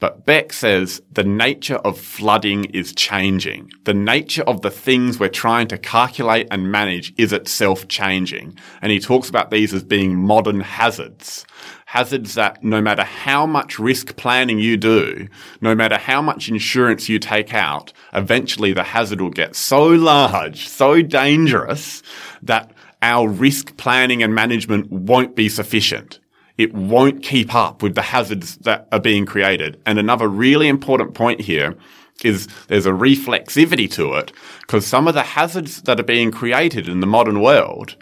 But 0.00 0.24
Beck 0.24 0.54
says 0.54 1.02
the 1.12 1.24
nature 1.24 1.76
of 1.76 2.00
flooding 2.00 2.64
is 2.64 2.94
changing. 2.94 3.70
The 3.84 3.92
nature 3.92 4.42
of 4.44 4.62
the 4.62 4.70
things 4.70 5.20
we're 5.20 5.28
trying 5.28 5.68
to 5.68 5.76
calculate 5.76 6.48
and 6.50 6.72
manage 6.72 7.12
is 7.18 7.34
itself 7.34 7.86
changing. 7.86 8.56
And 8.80 8.90
he 8.90 8.98
talks 8.98 9.28
about 9.28 9.50
these 9.50 9.74
as 9.74 9.84
being 9.84 10.16
modern 10.16 10.60
hazards. 10.60 11.44
Hazards 11.84 12.34
that 12.34 12.64
no 12.64 12.80
matter 12.80 13.04
how 13.04 13.44
much 13.44 13.78
risk 13.78 14.16
planning 14.16 14.58
you 14.58 14.78
do, 14.78 15.28
no 15.60 15.74
matter 15.74 15.98
how 15.98 16.22
much 16.22 16.48
insurance 16.48 17.10
you 17.10 17.18
take 17.18 17.52
out, 17.52 17.92
eventually 18.14 18.72
the 18.72 18.82
hazard 18.82 19.20
will 19.20 19.28
get 19.28 19.54
so 19.54 19.86
large, 19.86 20.66
so 20.66 21.02
dangerous 21.02 22.02
that 22.42 22.72
our 23.02 23.28
risk 23.28 23.76
planning 23.76 24.22
and 24.22 24.34
management 24.34 24.90
won't 24.90 25.36
be 25.36 25.50
sufficient 25.50 26.20
it 26.60 26.74
won't 26.74 27.22
keep 27.22 27.54
up 27.54 27.82
with 27.82 27.94
the 27.94 28.02
hazards 28.02 28.56
that 28.58 28.86
are 28.92 29.00
being 29.00 29.24
created. 29.24 29.80
And 29.86 29.98
another 29.98 30.28
really 30.28 30.68
important 30.68 31.14
point 31.14 31.40
here 31.40 31.74
is 32.22 32.48
there's 32.68 32.84
a 32.84 32.90
reflexivity 32.90 33.90
to 33.92 34.12
it 34.12 34.30
because 34.60 34.86
some 34.86 35.08
of 35.08 35.14
the 35.14 35.22
hazards 35.22 35.80
that 35.82 35.98
are 35.98 36.04
being 36.04 36.30
created 36.30 36.86
in 36.86 37.00
the 37.00 37.06
modern 37.06 37.40
world 37.40 37.96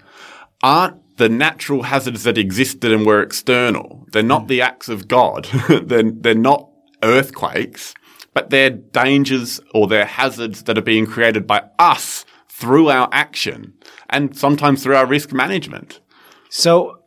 aren't 0.61 0.97
the 1.19 1.29
natural 1.29 1.85
hazards 1.85 2.25
that 2.25 2.37
existed 2.37 2.91
and 2.91 3.07
were 3.07 3.23
external. 3.23 4.05
They're 4.11 4.25
not 4.25 4.49
the 4.49 4.61
acts 4.61 4.89
of 4.89 5.07
God. 5.07 5.45
they're, 5.69 6.11
they're 6.11 6.35
not 6.35 6.69
earthquakes, 7.05 7.95
but 8.35 8.51
they're 8.51 8.71
dangers 8.71 9.61
or 9.73 9.87
they're 9.87 10.05
hazards 10.05 10.65
that 10.65 10.77
are 10.77 10.83
being 10.83 11.07
created 11.07 11.47
by 11.47 11.63
us 11.79 12.25
through 12.49 12.89
our 12.89 13.09
action 13.13 13.73
and 14.11 14.37
sometimes 14.37 14.83
through 14.83 14.97
our 14.97 15.07
risk 15.07 15.33
management. 15.33 16.01
So 16.51 16.98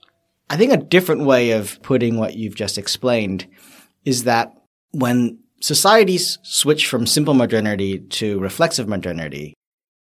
I 0.51 0.57
think 0.57 0.73
a 0.73 0.77
different 0.77 1.23
way 1.23 1.51
of 1.51 1.81
putting 1.81 2.17
what 2.17 2.35
you've 2.35 2.55
just 2.55 2.77
explained 2.77 3.47
is 4.03 4.25
that 4.25 4.51
when 4.91 5.39
societies 5.61 6.39
switch 6.43 6.87
from 6.87 7.07
simple 7.07 7.33
modernity 7.33 7.99
to 7.99 8.37
reflexive 8.37 8.85
modernity, 8.85 9.53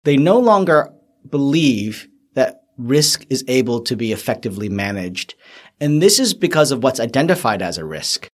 they 0.03 0.17
no 0.17 0.37
longer 0.37 0.91
believe 1.29 2.05
that 2.33 2.63
risk 2.77 3.25
is 3.29 3.45
able 3.47 3.79
to 3.83 3.95
be 3.95 4.11
effectively 4.11 4.67
managed. 4.67 5.35
And 5.79 6.01
this 6.01 6.19
is 6.19 6.33
because 6.33 6.71
of 6.71 6.83
what's 6.83 6.99
identified 6.99 7.61
as 7.61 7.77
a 7.77 7.85
risk. 7.85 8.27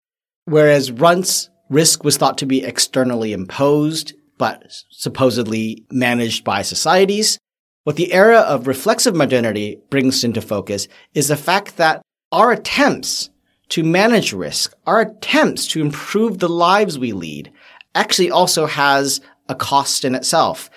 Whereas 0.46 0.90
once 0.90 1.50
risk 1.68 2.02
was 2.02 2.16
thought 2.16 2.38
to 2.38 2.46
be 2.46 2.64
externally 2.64 3.34
imposed, 3.34 4.14
but 4.38 4.62
supposedly 4.90 5.84
managed 5.90 6.44
by 6.44 6.62
societies, 6.62 7.38
what 7.86 7.94
the 7.94 8.12
era 8.12 8.40
of 8.40 8.66
reflexive 8.66 9.14
modernity 9.14 9.78
brings 9.90 10.24
into 10.24 10.40
focus 10.40 10.88
is 11.14 11.28
the 11.28 11.36
fact 11.36 11.76
that 11.76 12.02
our 12.32 12.50
attempts 12.50 13.30
to 13.68 13.84
manage 13.84 14.32
risk, 14.32 14.74
our 14.88 15.02
attempts 15.02 15.68
to 15.68 15.80
improve 15.80 16.40
the 16.40 16.48
lives 16.48 16.98
we 16.98 17.12
lead 17.12 17.52
actually 17.94 18.28
also 18.28 18.66
has 18.66 19.20
a 19.48 19.54
cost 19.54 20.04
in 20.04 20.16
itself. 20.16 20.68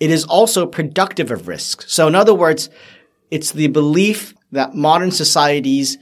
It 0.00 0.10
is 0.10 0.24
also 0.24 0.66
productive 0.66 1.30
of 1.30 1.48
risk. 1.48 1.84
So 1.88 2.06
in 2.06 2.14
other 2.14 2.34
words, 2.34 2.68
it's 3.30 3.52
the 3.52 3.68
belief 3.68 4.34
that 4.52 4.74
modern 4.74 5.12
societies 5.12 5.96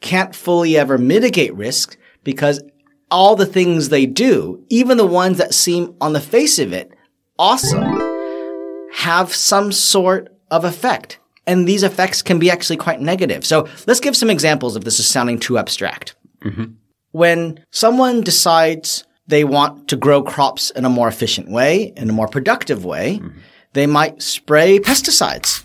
can't 0.00 0.32
fully 0.32 0.76
ever 0.76 0.96
mitigate 0.96 1.56
risk 1.56 1.96
because 2.22 2.62
all 3.10 3.34
the 3.34 3.46
things 3.46 3.88
they 3.88 4.06
do, 4.06 4.64
even 4.68 4.96
the 4.96 5.06
ones 5.06 5.38
that 5.38 5.54
seem 5.54 5.96
on 6.00 6.12
the 6.12 6.20
face 6.20 6.60
of 6.60 6.72
it 6.72 6.92
awesome, 7.36 8.03
have 8.94 9.34
some 9.34 9.72
sort 9.72 10.32
of 10.50 10.64
effect. 10.64 11.18
And 11.46 11.66
these 11.66 11.82
effects 11.82 12.22
can 12.22 12.38
be 12.38 12.50
actually 12.50 12.76
quite 12.76 13.00
negative. 13.00 13.44
So 13.44 13.68
let's 13.86 14.00
give 14.00 14.16
some 14.16 14.30
examples 14.30 14.76
if 14.76 14.84
this 14.84 15.00
is 15.00 15.06
sounding 15.06 15.38
too 15.38 15.58
abstract. 15.58 16.14
Mm-hmm. 16.42 16.74
When 17.10 17.64
someone 17.70 18.22
decides 18.22 19.04
they 19.26 19.44
want 19.44 19.88
to 19.88 19.96
grow 19.96 20.22
crops 20.22 20.70
in 20.70 20.84
a 20.84 20.88
more 20.88 21.08
efficient 21.08 21.50
way, 21.50 21.92
in 21.96 22.08
a 22.08 22.12
more 22.12 22.28
productive 22.28 22.84
way, 22.84 23.18
mm-hmm. 23.18 23.38
they 23.72 23.86
might 23.86 24.22
spray 24.22 24.78
pesticides 24.78 25.63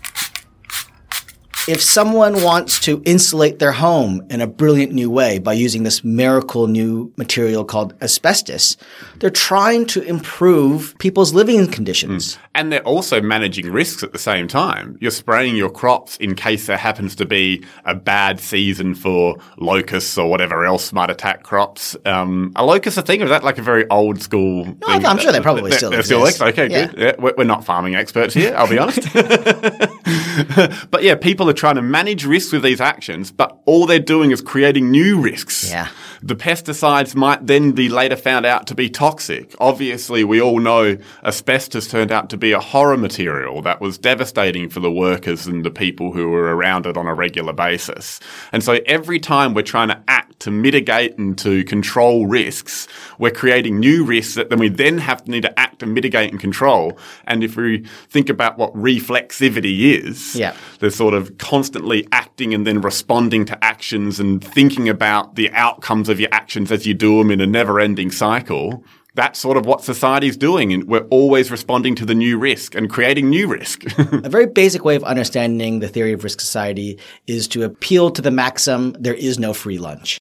if 1.68 1.82
someone 1.82 2.42
wants 2.42 2.80
to 2.80 3.02
insulate 3.04 3.58
their 3.58 3.72
home 3.72 4.26
in 4.30 4.40
a 4.40 4.46
brilliant 4.46 4.92
new 4.92 5.10
way 5.10 5.38
by 5.38 5.52
using 5.52 5.82
this 5.82 6.02
miracle 6.02 6.66
new 6.66 7.12
material 7.16 7.64
called 7.64 7.94
asbestos, 8.00 8.76
they're 9.18 9.30
trying 9.30 9.86
to 9.86 10.02
improve 10.02 10.96
people's 10.98 11.32
living 11.34 11.70
conditions. 11.70 12.34
Mm. 12.34 12.38
And 12.54 12.72
they're 12.72 12.86
also 12.86 13.20
managing 13.20 13.70
risks 13.70 14.02
at 14.02 14.12
the 14.12 14.18
same 14.18 14.48
time. 14.48 14.96
You're 15.00 15.10
spraying 15.10 15.56
your 15.56 15.70
crops 15.70 16.16
in 16.16 16.34
case 16.34 16.66
there 16.66 16.76
happens 16.76 17.14
to 17.16 17.26
be 17.26 17.64
a 17.84 17.94
bad 17.94 18.40
season 18.40 18.94
for 18.94 19.36
locusts 19.56 20.16
or 20.18 20.28
whatever 20.28 20.64
else 20.64 20.92
might 20.92 21.10
attack 21.10 21.42
crops. 21.42 21.96
Um, 22.04 22.52
a 22.56 22.64
locust 22.64 22.98
a 22.98 23.02
thing? 23.02 23.20
Or 23.20 23.24
is 23.24 23.30
that 23.30 23.44
like 23.44 23.58
a 23.58 23.62
very 23.62 23.88
old 23.90 24.22
school 24.22 24.64
no, 24.64 24.72
thing? 24.86 25.06
I'm 25.06 25.18
sure 25.18 25.32
they 25.32 25.40
probably 25.40 25.70
still 25.72 25.90
exist. 25.90 26.06
Still 26.06 26.24
exist. 26.24 26.42
Okay, 26.42 26.70
yeah. 26.70 26.86
good. 26.86 26.98
Yeah, 26.98 27.32
we're 27.36 27.44
not 27.44 27.64
farming 27.64 27.94
experts 27.94 28.34
here, 28.34 28.54
I'll 28.56 28.68
be 28.68 28.78
honest. 28.78 29.06
but 30.90 31.02
yeah, 31.02 31.14
people 31.14 31.49
are 31.50 31.54
trying 31.54 31.74
to 31.74 31.82
manage 31.82 32.24
risks 32.24 32.52
with 32.52 32.62
these 32.62 32.80
actions, 32.80 33.30
but 33.30 33.58
all 33.66 33.86
they're 33.86 33.98
doing 33.98 34.30
is 34.30 34.40
creating 34.40 34.90
new 34.90 35.20
risks. 35.20 35.70
Yeah. 35.70 35.88
The 36.22 36.36
pesticides 36.36 37.14
might 37.14 37.46
then 37.46 37.72
be 37.72 37.88
later 37.88 38.16
found 38.16 38.46
out 38.46 38.66
to 38.68 38.74
be 38.74 38.90
toxic. 38.90 39.54
Obviously, 39.58 40.22
we 40.22 40.40
all 40.40 40.60
know 40.60 40.96
asbestos 41.24 41.88
turned 41.88 42.12
out 42.12 42.30
to 42.30 42.36
be 42.36 42.52
a 42.52 42.60
horror 42.60 42.96
material 42.96 43.62
that 43.62 43.80
was 43.80 43.98
devastating 43.98 44.68
for 44.68 44.80
the 44.80 44.92
workers 44.92 45.46
and 45.46 45.64
the 45.64 45.70
people 45.70 46.12
who 46.12 46.28
were 46.28 46.54
around 46.54 46.86
it 46.86 46.96
on 46.96 47.06
a 47.06 47.14
regular 47.14 47.52
basis. 47.52 48.20
And 48.52 48.62
so 48.62 48.78
every 48.86 49.18
time 49.18 49.54
we're 49.54 49.62
trying 49.62 49.88
to 49.88 50.02
act 50.08 50.19
to 50.40 50.50
mitigate 50.50 51.16
and 51.18 51.38
to 51.38 51.64
control 51.64 52.26
risks, 52.26 52.88
we're 53.18 53.30
creating 53.30 53.78
new 53.78 54.04
risks 54.04 54.34
that 54.34 54.50
then 54.50 54.58
we 54.58 54.68
then 54.68 54.98
have 54.98 55.24
to 55.24 55.30
need 55.30 55.42
to 55.42 55.58
act 55.58 55.82
and 55.82 55.94
mitigate 55.94 56.30
and 56.30 56.40
control. 56.40 56.98
And 57.26 57.44
if 57.44 57.56
we 57.56 57.84
think 58.08 58.28
about 58.28 58.58
what 58.58 58.74
reflexivity 58.74 59.94
is, 60.02 60.34
yeah. 60.34 60.54
the 60.80 60.90
sort 60.90 61.14
of 61.14 61.38
constantly 61.38 62.06
acting 62.12 62.52
and 62.54 62.66
then 62.66 62.80
responding 62.80 63.44
to 63.46 63.64
actions 63.64 64.18
and 64.18 64.42
thinking 64.42 64.88
about 64.88 65.36
the 65.36 65.50
outcomes 65.52 66.08
of 66.08 66.18
your 66.18 66.30
actions 66.32 66.72
as 66.72 66.86
you 66.86 66.94
do 66.94 67.18
them 67.18 67.30
in 67.30 67.40
a 67.40 67.46
never 67.46 67.80
ending 67.80 68.10
cycle. 68.10 68.84
That's 69.14 69.38
sort 69.38 69.56
of 69.56 69.66
what 69.66 69.82
society's 69.82 70.36
doing. 70.36 70.72
And 70.72 70.84
we're 70.84 71.06
always 71.10 71.50
responding 71.50 71.94
to 71.96 72.06
the 72.06 72.14
new 72.14 72.38
risk 72.38 72.74
and 72.74 72.88
creating 72.88 73.28
new 73.28 73.48
risk. 73.48 73.84
a 73.98 74.28
very 74.28 74.46
basic 74.46 74.84
way 74.84 74.96
of 74.96 75.04
understanding 75.04 75.80
the 75.80 75.88
theory 75.88 76.12
of 76.12 76.24
risk 76.24 76.40
society 76.40 76.98
is 77.26 77.48
to 77.48 77.64
appeal 77.64 78.10
to 78.12 78.22
the 78.22 78.30
maxim, 78.30 78.92
there 78.98 79.14
is 79.14 79.38
no 79.38 79.52
free 79.52 79.78
lunch. 79.78 80.18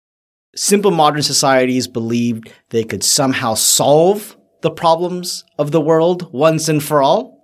Simple 0.55 0.91
modern 0.91 1.21
societies 1.21 1.87
believed 1.87 2.51
they 2.69 2.83
could 2.83 3.03
somehow 3.03 3.53
solve 3.53 4.35
the 4.61 4.71
problems 4.71 5.43
of 5.57 5.71
the 5.71 5.81
world 5.81 6.31
once 6.33 6.67
and 6.67 6.83
for 6.83 7.01
all. 7.01 7.37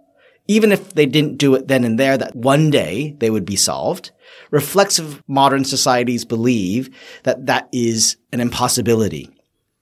Even 0.47 0.71
if 0.71 0.93
they 0.93 1.05
didn't 1.05 1.37
do 1.37 1.55
it 1.55 1.67
then 1.67 1.83
and 1.83 1.99
there, 1.99 2.17
that 2.17 2.35
one 2.35 2.69
day 2.69 3.15
they 3.19 3.29
would 3.29 3.45
be 3.45 3.55
solved. 3.55 4.11
Reflexive 4.51 5.23
modern 5.27 5.63
societies 5.65 6.25
believe 6.25 6.89
that 7.23 7.45
that 7.47 7.67
is 7.71 8.17
an 8.31 8.39
impossibility, 8.39 9.29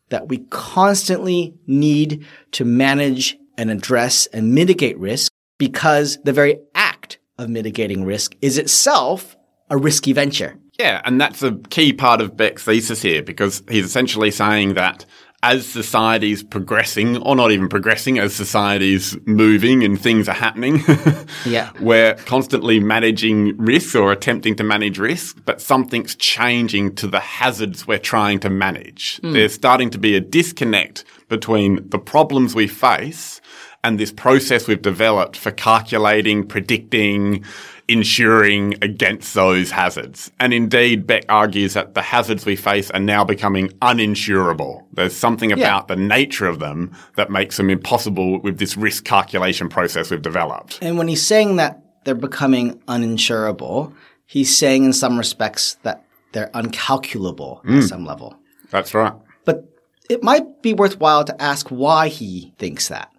that 0.09 0.27
we 0.29 0.39
constantly 0.49 1.53
need 1.67 2.25
to 2.51 2.65
manage 2.65 3.37
and 3.57 3.71
address 3.71 4.25
and 4.27 4.53
mitigate 4.53 4.97
risk 4.97 5.31
because 5.57 6.17
the 6.23 6.33
very 6.33 6.59
act 6.75 7.19
of 7.37 7.49
mitigating 7.49 8.03
risk 8.05 8.35
is 8.41 8.57
itself 8.57 9.35
a 9.69 9.77
risky 9.77 10.13
venture. 10.13 10.57
Yeah, 10.79 11.01
and 11.05 11.19
that's 11.21 11.43
a 11.43 11.53
key 11.69 11.93
part 11.93 12.19
of 12.21 12.35
Beck's 12.35 12.63
thesis 12.63 13.01
here 13.01 13.21
because 13.21 13.61
he's 13.69 13.85
essentially 13.85 14.31
saying 14.31 14.73
that 14.73 15.05
as 15.43 15.67
society's 15.67 16.41
progressing, 16.41 17.17
or 17.17 17.35
not 17.35 17.51
even 17.51 17.67
progressing, 17.67 18.17
as 18.17 18.33
society's 18.33 19.17
moving 19.25 19.83
and 19.83 19.99
things 20.01 20.29
are 20.29 20.33
happening, 20.35 20.79
Yeah. 21.45 21.69
we're 21.81 22.15
constantly 22.15 22.79
managing 22.79 23.57
risk 23.57 23.93
or 23.93 24.13
attempting 24.13 24.55
to 24.55 24.63
manage 24.63 24.97
risk, 24.99 25.37
but 25.43 25.59
something's 25.59 26.15
changing 26.15 26.95
to 26.95 27.07
the 27.07 27.19
hazards 27.19 27.85
we're 27.85 27.97
trying 27.99 28.39
to 28.39 28.49
manage. 28.49 29.19
Hmm. 29.19 29.33
There's 29.33 29.53
starting 29.53 29.89
to 29.89 29.97
be 29.97 30.15
a 30.15 30.21
disconnect 30.21 31.03
between 31.27 31.89
the 31.89 31.99
problems 31.99 32.55
we 32.55 32.67
face 32.67 33.41
and 33.83 33.99
this 33.99 34.11
process 34.11 34.67
we've 34.67 34.81
developed 34.81 35.35
for 35.35 35.51
calculating, 35.51 36.45
predicting, 36.47 37.43
insuring 37.87 38.75
against 38.81 39.33
those 39.33 39.71
hazards. 39.71 40.31
And 40.39 40.53
indeed, 40.53 41.05
Beck 41.05 41.25
argues 41.27 41.73
that 41.73 41.93
the 41.93 42.01
hazards 42.01 42.45
we 42.45 42.55
face 42.55 42.89
are 42.91 42.99
now 42.99 43.23
becoming 43.23 43.69
uninsurable. 43.81 44.85
There's 44.93 45.15
something 45.15 45.51
about 45.51 45.89
the 45.89 45.95
nature 45.95 46.47
of 46.47 46.59
them 46.59 46.95
that 47.15 47.29
makes 47.29 47.57
them 47.57 47.69
impossible 47.69 48.39
with 48.41 48.57
this 48.57 48.77
risk 48.77 49.03
calculation 49.03 49.67
process 49.67 50.11
we've 50.11 50.21
developed. 50.21 50.79
And 50.81 50.97
when 50.97 51.07
he's 51.07 51.25
saying 51.25 51.57
that 51.57 51.83
they're 52.05 52.15
becoming 52.15 52.79
uninsurable, 52.87 53.93
he's 54.25 54.55
saying 54.55 54.85
in 54.85 54.93
some 54.93 55.17
respects 55.17 55.75
that 55.83 56.05
they're 56.31 56.49
uncalculable 56.53 57.59
at 57.59 57.65
mm. 57.65 57.87
some 57.87 58.05
level. 58.05 58.35
That's 58.71 58.93
right. 58.93 59.13
But 59.45 59.65
it 60.09 60.23
might 60.23 60.61
be 60.61 60.73
worthwhile 60.73 61.25
to 61.25 61.41
ask 61.41 61.67
why 61.69 62.07
he 62.07 62.53
thinks 62.57 62.87
that. 62.87 63.12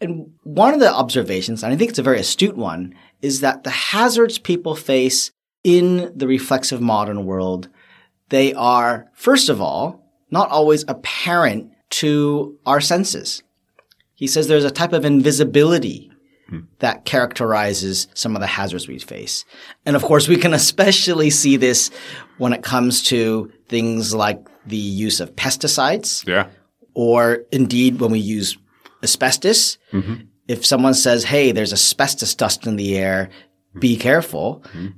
And 0.00 0.32
one 0.44 0.72
of 0.72 0.80
the 0.80 0.92
observations, 0.92 1.62
and 1.62 1.72
I 1.72 1.76
think 1.76 1.90
it's 1.90 1.98
a 1.98 2.02
very 2.02 2.18
astute 2.18 2.56
one, 2.56 2.94
is 3.20 3.40
that 3.40 3.64
the 3.64 3.70
hazards 3.70 4.38
people 4.38 4.74
face 4.74 5.30
in 5.62 6.10
the 6.16 6.26
reflexive 6.26 6.80
modern 6.80 7.26
world, 7.26 7.68
they 8.30 8.54
are, 8.54 9.10
first 9.14 9.48
of 9.48 9.60
all, 9.60 10.02
not 10.30 10.48
always 10.50 10.84
apparent 10.88 11.70
to 11.90 12.58
our 12.64 12.80
senses. 12.80 13.42
He 14.14 14.26
says 14.26 14.48
there's 14.48 14.64
a 14.64 14.70
type 14.70 14.92
of 14.92 15.04
invisibility 15.04 16.10
hmm. 16.48 16.60
that 16.78 17.04
characterizes 17.04 18.06
some 18.14 18.36
of 18.36 18.40
the 18.40 18.46
hazards 18.46 18.88
we 18.88 18.98
face. 18.98 19.44
And 19.84 19.96
of 19.96 20.02
course, 20.02 20.28
we 20.28 20.36
can 20.36 20.54
especially 20.54 21.30
see 21.30 21.56
this 21.56 21.90
when 22.38 22.52
it 22.52 22.62
comes 22.62 23.02
to 23.04 23.52
things 23.68 24.14
like 24.14 24.38
the 24.66 24.76
use 24.76 25.20
of 25.20 25.34
pesticides 25.36 26.26
Yeah. 26.26 26.48
or 26.94 27.44
indeed 27.50 28.00
when 28.00 28.12
we 28.12 28.18
use 28.18 28.56
asbestos. 29.02 29.78
Mm-hmm. 29.92 30.14
If 30.48 30.66
someone 30.66 30.94
says, 30.94 31.24
Hey, 31.24 31.52
there's 31.52 31.72
asbestos 31.72 32.34
dust 32.34 32.66
in 32.66 32.76
the 32.76 32.96
air, 32.96 33.30
be 33.78 33.94
mm-hmm. 33.94 34.02
careful. 34.02 34.62
Mm-hmm. 34.68 34.88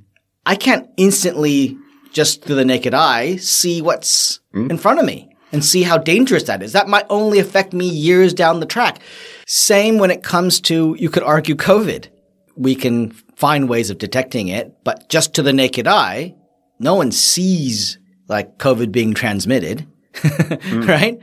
I 0.45 0.55
can't 0.55 0.89
instantly 0.97 1.77
just 2.11 2.43
through 2.43 2.55
the 2.55 2.65
naked 2.65 2.93
eye 2.93 3.37
see 3.37 3.81
what's 3.81 4.39
in 4.53 4.77
front 4.77 4.99
of 4.99 5.05
me 5.05 5.33
and 5.51 5.63
see 5.63 5.83
how 5.83 5.97
dangerous 5.97 6.43
that 6.43 6.61
is. 6.63 6.73
That 6.73 6.89
might 6.89 7.05
only 7.09 7.39
affect 7.39 7.73
me 7.73 7.87
years 7.87 8.33
down 8.33 8.59
the 8.59 8.65
track. 8.65 8.99
Same 9.45 9.99
when 9.99 10.11
it 10.11 10.23
comes 10.23 10.59
to, 10.61 10.95
you 10.99 11.09
could 11.09 11.23
argue 11.23 11.55
COVID. 11.55 12.09
We 12.55 12.75
can 12.75 13.11
find 13.35 13.69
ways 13.69 13.89
of 13.89 13.97
detecting 13.97 14.47
it, 14.47 14.83
but 14.83 15.09
just 15.09 15.35
to 15.35 15.43
the 15.43 15.53
naked 15.53 15.87
eye, 15.87 16.35
no 16.79 16.95
one 16.95 17.11
sees 17.11 17.99
like 18.27 18.57
COVID 18.57 18.91
being 18.91 19.13
transmitted, 19.13 19.87
right? 20.71 21.19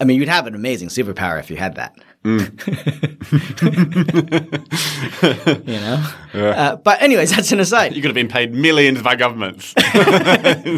I 0.00 0.04
mean, 0.04 0.18
you'd 0.18 0.28
have 0.28 0.46
an 0.46 0.54
amazing 0.54 0.88
superpower 0.88 1.38
if 1.38 1.50
you 1.50 1.56
had 1.56 1.76
that. 1.76 1.96
you 2.24 2.40
know? 5.66 6.04
Uh, 6.34 6.76
but 6.76 7.02
anyways, 7.02 7.30
that's 7.34 7.52
an 7.52 7.60
aside. 7.60 7.94
You 7.94 8.00
could 8.02 8.08
have 8.08 8.14
been 8.14 8.28
paid 8.28 8.54
millions 8.54 9.02
by 9.02 9.16
governments. 9.16 9.66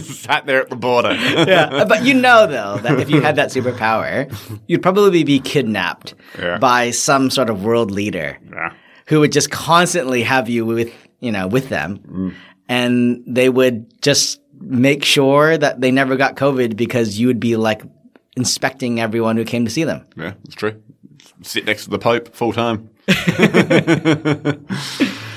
Sat 0.05 0.45
there 0.47 0.61
at 0.63 0.71
the 0.71 0.77
border. 0.77 1.13
yeah. 1.15 1.69
Uh, 1.71 1.85
But 1.85 2.05
you 2.05 2.15
know, 2.15 2.47
though, 2.47 2.79
that 2.79 2.99
if 3.01 3.11
you 3.11 3.21
had 3.21 3.37
that 3.37 3.51
superpower, 3.51 4.33
you'd 4.67 4.83
probably 4.83 5.23
be 5.25 5.39
kidnapped 5.41 6.15
Yeah. 6.39 6.59
by 6.59 6.91
some 6.91 7.31
sort 7.31 7.51
of 7.51 7.63
world 7.63 7.91
leader 7.91 8.39
Yeah. 8.51 8.73
who 9.07 9.21
would 9.21 9.33
just 9.33 9.51
constantly 9.51 10.23
have 10.23 10.49
you 10.49 10.65
with, 10.67 10.93
you 11.21 11.31
know, 11.33 11.47
with 11.47 11.69
them. 11.69 12.35
And 12.69 13.23
they 13.27 13.49
would 13.49 14.03
just 14.03 14.41
make 14.61 15.05
sure 15.05 15.57
that 15.57 15.81
they 15.81 15.93
never 15.93 16.17
got 16.17 16.35
COVID 16.35 16.77
because 16.77 17.21
you 17.21 17.29
would 17.29 17.39
be 17.39 17.55
like 17.57 17.83
inspecting 18.37 19.01
everyone 19.01 19.37
who 19.37 19.45
came 19.45 19.65
to 19.65 19.71
see 19.71 19.85
them. 19.85 20.05
Yeah, 20.17 20.33
it's 20.45 20.55
true. 20.57 20.83
Sit 21.47 21.65
next 21.65 21.85
to 21.85 21.91
the 21.91 21.99
Pope 21.99 22.35
full 22.35 22.53
time. 22.53 22.91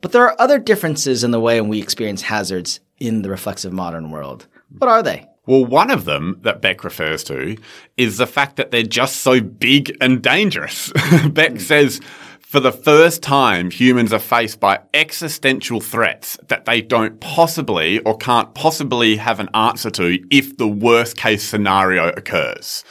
But 0.00 0.12
there 0.12 0.24
are 0.24 0.40
other 0.40 0.58
differences 0.58 1.24
in 1.24 1.30
the 1.30 1.40
way 1.40 1.60
we 1.60 1.80
experience 1.80 2.22
hazards 2.22 2.80
in 2.98 3.22
the 3.22 3.30
reflexive 3.30 3.72
modern 3.72 4.10
world. 4.10 4.46
What 4.78 4.88
are 4.88 5.02
they? 5.02 5.26
Well, 5.46 5.64
one 5.64 5.90
of 5.90 6.04
them 6.04 6.38
that 6.42 6.62
Beck 6.62 6.84
refers 6.84 7.24
to 7.24 7.56
is 7.96 8.16
the 8.16 8.26
fact 8.26 8.56
that 8.56 8.70
they're 8.70 8.82
just 8.82 9.16
so 9.16 9.40
big 9.40 9.96
and 10.00 10.22
dangerous. 10.22 10.92
Beck 11.30 11.60
says, 11.60 12.00
for 12.40 12.60
the 12.60 12.72
first 12.72 13.22
time, 13.22 13.70
humans 13.70 14.12
are 14.12 14.18
faced 14.18 14.58
by 14.58 14.80
existential 14.94 15.80
threats 15.80 16.38
that 16.48 16.64
they 16.64 16.80
don't 16.80 17.20
possibly 17.20 17.98
or 18.00 18.16
can't 18.16 18.54
possibly 18.54 19.16
have 19.16 19.40
an 19.40 19.48
answer 19.54 19.90
to 19.90 20.18
if 20.30 20.56
the 20.56 20.68
worst 20.68 21.16
case 21.16 21.42
scenario 21.42 22.08
occurs. 22.08 22.84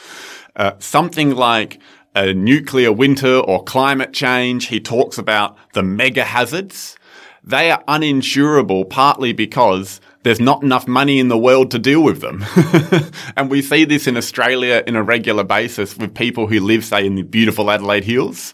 Uh, 0.56 0.72
something 0.78 1.34
like 1.34 1.80
a 2.14 2.32
nuclear 2.32 2.92
winter 2.92 3.36
or 3.38 3.62
climate 3.64 4.12
change. 4.12 4.66
He 4.66 4.80
talks 4.80 5.18
about 5.18 5.56
the 5.74 5.82
mega 5.82 6.24
hazards. 6.24 6.96
They 7.42 7.70
are 7.70 7.82
uninsurable 7.84 8.88
partly 8.88 9.32
because 9.32 10.00
there's 10.22 10.40
not 10.40 10.62
enough 10.62 10.86
money 10.86 11.18
in 11.18 11.28
the 11.28 11.38
world 11.38 11.70
to 11.70 11.78
deal 11.78 12.02
with 12.02 12.20
them. 12.20 12.44
and 13.36 13.50
we 13.50 13.62
see 13.62 13.84
this 13.84 14.06
in 14.06 14.16
Australia 14.16 14.82
in 14.86 14.96
a 14.96 15.02
regular 15.02 15.44
basis 15.44 15.96
with 15.96 16.14
people 16.14 16.46
who 16.46 16.60
live, 16.60 16.84
say, 16.84 17.06
in 17.06 17.14
the 17.14 17.22
beautiful 17.22 17.70
Adelaide 17.70 18.04
Hills. 18.04 18.52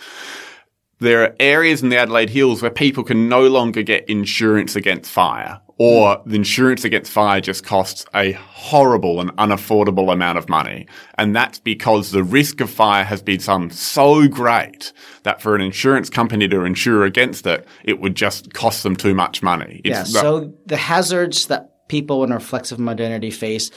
There 0.99 1.23
are 1.23 1.37
areas 1.39 1.83
in 1.83 1.91
the 1.91 1.99
Adelaide 1.99 2.31
Hills 2.31 2.63
where 2.63 2.71
people 2.71 3.05
can 3.05 3.29
no 3.29 3.47
longer 3.47 3.83
get 3.83 4.09
insurance 4.09 4.77
against 4.77 5.11
fire, 5.11 5.61
or 5.79 6.23
the 6.25 6.37
insurance 6.37 6.85
against 6.85 7.13
fire 7.13 7.41
just 7.41 7.65
costs 7.65 8.07
a 8.15 8.33
horrible 8.33 9.21
and 9.21 9.31
unaffordable 9.37 10.11
amount 10.11 10.39
of 10.39 10.49
money. 10.49 10.87
And 11.19 11.37
that's 11.37 11.59
because 11.59 12.13
the 12.13 12.25
risk 12.25 12.63
of 12.63 12.71
fire 12.71 13.05
has 13.05 13.21
become 13.21 13.69
so 13.71 14.27
great 14.27 14.95
that 15.25 15.43
for 15.43 15.55
an 15.55 15.61
insurance 15.61 16.09
company 16.09 16.49
to 16.49 16.65
insure 16.65 17.05
against 17.05 17.47
it, 17.47 17.67
it 17.85 18.01
would 18.01 18.15
just 18.15 18.55
cost 18.55 18.83
them 18.83 18.97
too 18.97 19.15
much 19.15 19.43
money. 19.43 19.83
It's 19.85 20.15
Yeah. 20.15 20.23
So 20.23 20.55
the 20.65 20.79
hazards 20.79 21.47
that 21.49 21.89
people 21.89 22.25
in 22.25 22.33
reflexive 22.33 22.79
modernity 22.79 23.31
face 23.31 23.71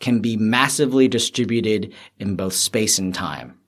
can 0.00 0.20
be 0.20 0.38
massively 0.38 1.06
distributed 1.06 1.92
in 2.18 2.34
both 2.34 2.54
space 2.54 2.98
and 2.98 3.14
time. 3.14 3.58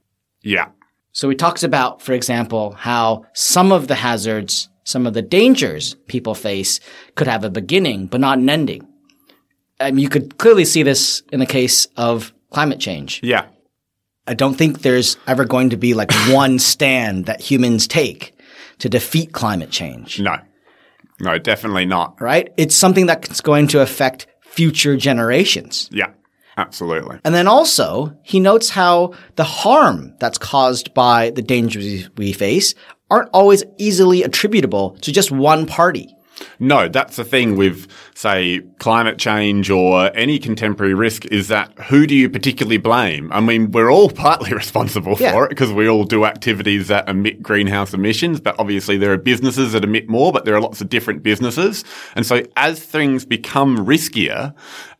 yeah. 0.43 0.69
So 1.15 1.31
he 1.31 1.37
talks 1.37 1.63
about, 1.63 2.03
for 2.03 2.13
example, 2.13 2.73
how 2.73 3.25
some 3.35 3.71
of 3.71 3.87
the 3.87 3.95
hazards, 3.95 4.69
some 4.83 5.07
of 5.07 5.15
the 5.15 5.23
dangers 5.23 5.95
people 6.09 6.35
face 6.35 6.81
could 7.15 7.29
have 7.29 7.45
a 7.45 7.51
beginning, 7.51 8.07
but 8.07 8.21
not 8.21 8.39
an 8.39 8.51
ending. 8.51 8.87
And 9.79 10.01
you 10.01 10.09
could 10.09 10.37
clearly 10.39 10.65
see 10.65 10.83
this 10.83 11.23
in 11.33 11.39
the 11.39 11.47
case 11.47 11.87
of 11.97 12.35
climate 12.51 12.81
change. 12.81 13.21
Yeah. 13.23 13.47
I 14.27 14.35
don't 14.35 14.55
think 14.57 14.83
there's 14.83 15.17
ever 15.29 15.45
going 15.45 15.71
to 15.71 15.77
be 15.77 15.95
like 15.95 16.13
one 16.31 16.59
stand 16.59 17.27
that 17.27 17.41
humans 17.41 17.87
take 17.87 18.35
to 18.81 18.89
defeat 18.89 19.33
climate 19.33 19.71
change, 19.71 20.21
No. 20.21 20.37
No, 21.21 21.39
definitely 21.39 21.87
not. 21.87 22.21
right? 22.21 22.53
It's 22.57 22.75
something 22.75 23.07
that's 23.07 23.41
going 23.41 23.69
to 23.69 23.81
affect 23.81 24.27
future 24.41 24.97
generations. 24.97 25.89
Yeah. 25.93 26.11
Absolutely. 26.57 27.19
And 27.25 27.35
then 27.35 27.49
also, 27.49 28.17
he 28.23 28.41
notes 28.41 28.71
how 28.71 29.13
the 29.37 29.45
harm 29.45 30.15
that's 30.21 30.39
caused 30.39 30.95
by 30.95 31.31
the 31.31 31.43
dangers 31.43 32.09
we 32.17 32.33
face 32.33 32.75
aren't 33.11 33.31
always 33.33 33.65
easily 33.79 34.23
attributable 34.23 34.97
to 35.03 35.13
just 35.13 35.31
one 35.31 35.67
party. 35.67 36.15
No, 36.59 36.89
that's 36.89 37.15
the 37.15 37.23
thing 37.25 37.57
with, 37.57 37.87
say, 38.17 38.61
climate 38.81 39.19
change 39.19 39.71
or 39.71 40.11
any 40.17 40.41
contemporary 40.41 40.93
risk 40.93 41.25
is 41.27 41.47
that 41.47 41.73
who 41.85 42.09
do 42.09 42.15
you 42.17 42.29
particularly 42.29 42.77
blame? 42.77 43.33
I 43.33 43.41
mean, 43.41 43.71
we're 43.71 43.91
all 43.91 44.11
partly 44.27 44.53
responsible 44.53 45.17
Yeah. 45.21 45.31
for 45.33 45.45
it 45.45 45.51
because 45.51 45.73
we 45.73 45.89
all 45.89 46.03
do 46.03 46.25
activities 46.25 46.89
that 46.89 47.09
emit 47.09 47.41
greenhouse 47.41 47.95
emissions, 47.95 48.41
but 48.41 48.57
obviously 48.59 48.97
there 48.97 49.13
are 49.13 49.17
businesses 49.17 49.73
that 49.73 49.85
emit 49.85 50.09
more, 50.09 50.33
but 50.33 50.45
there 50.45 50.57
are 50.57 50.61
lots 50.61 50.81
of 50.81 50.89
different 50.89 51.23
businesses. 51.23 51.85
And 52.17 52.27
so 52.27 52.43
as 52.57 52.81
things 52.83 53.25
become 53.25 53.87
riskier, 53.87 54.55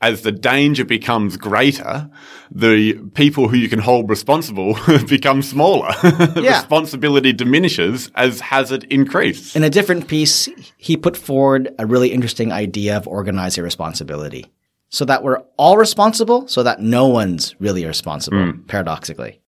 as 0.05 0.21
the 0.21 0.31
danger 0.31 0.85
becomes 0.85 1.39
greater, 1.39 2.11
the 2.51 2.93
people 3.15 3.49
who 3.49 3.57
you 3.57 3.71
can 3.71 3.79
hold 3.79 4.11
responsible 4.11 4.77
become 5.09 5.41
smaller. 5.43 5.91
Yeah. 6.35 6.59
Responsibility 6.59 7.33
diminishes 7.33 8.11
as 8.17 8.41
hazard 8.41 8.85
increases. 8.85 9.57
In 9.57 9.63
a 9.65 9.71
different 9.71 10.09
piece, 10.09 10.49
he 10.77 10.97
put 10.97 11.17
forward 11.17 11.75
a 11.79 11.87
really 11.87 12.11
interesting 12.11 12.53
idea 12.53 12.97
of 12.97 13.07
organized 13.07 13.57
irresponsibility. 13.57 14.53
So 14.91 15.05
that 15.07 15.23
we're 15.23 15.43
all 15.57 15.79
responsible, 15.79 16.47
so 16.49 16.63
that 16.63 16.81
no 16.81 17.07
one's 17.09 17.55
really 17.61 17.87
responsible, 17.87 18.53
hmm. 18.53 18.63
paradoxically. 18.65 19.41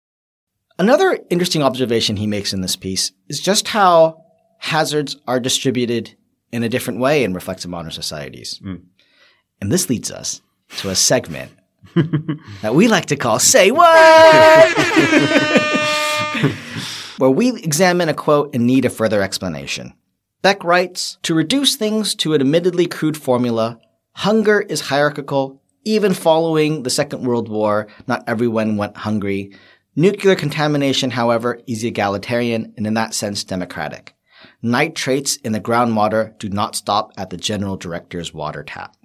Another 0.79 1.19
interesting 1.29 1.63
observation 1.63 2.15
he 2.15 2.27
makes 2.27 2.53
in 2.53 2.61
this 2.61 2.75
piece 2.75 3.11
is 3.27 3.41
just 3.41 3.67
how 3.69 4.23
hazards 4.59 5.17
are 5.27 5.39
distributed 5.39 6.15
in 6.51 6.63
a 6.63 6.69
different 6.69 6.99
way 6.99 7.23
in 7.23 7.33
reflexive 7.33 7.71
modern 7.71 7.91
societies. 7.91 8.59
Hmm. 8.63 8.75
And 9.59 9.71
this 9.71 9.89
leads 9.89 10.11
us 10.11 10.41
to 10.77 10.89
a 10.89 10.95
segment 10.95 11.51
that 12.61 12.75
we 12.75 12.87
like 12.87 13.05
to 13.07 13.15
call 13.15 13.39
Say 13.39 13.71
What? 13.71 14.77
where 17.17 17.29
we 17.29 17.49
examine 17.63 18.09
a 18.09 18.13
quote 18.13 18.53
in 18.53 18.65
need 18.65 18.85
of 18.85 18.93
further 18.93 19.21
explanation. 19.21 19.93
Beck 20.41 20.63
writes 20.63 21.17
To 21.23 21.33
reduce 21.33 21.75
things 21.75 22.13
to 22.15 22.33
an 22.33 22.41
admittedly 22.41 22.87
crude 22.87 23.17
formula, 23.17 23.79
hunger 24.13 24.61
is 24.61 24.81
hierarchical. 24.81 25.61
Even 25.87 26.13
following 26.13 26.83
the 26.83 26.89
Second 26.89 27.23
World 27.23 27.47
War, 27.47 27.87
not 28.07 28.23
everyone 28.27 28.75
went 28.75 28.97
hungry. 28.97 29.55
Nuclear 29.95 30.35
contamination, 30.35 31.11
however, 31.11 31.59
is 31.67 31.83
egalitarian 31.83 32.73
and 32.75 32.87
in 32.87 32.95
that 32.95 33.13
sense 33.13 33.43
democratic. 33.43 34.15
Nitrates 34.61 35.35
in 35.37 35.51
the 35.53 35.61
groundwater 35.61 36.37
do 36.39 36.49
not 36.49 36.75
stop 36.75 37.11
at 37.17 37.29
the 37.29 37.37
general 37.37 37.77
director's 37.77 38.33
water 38.33 38.63
tap. 38.63 38.97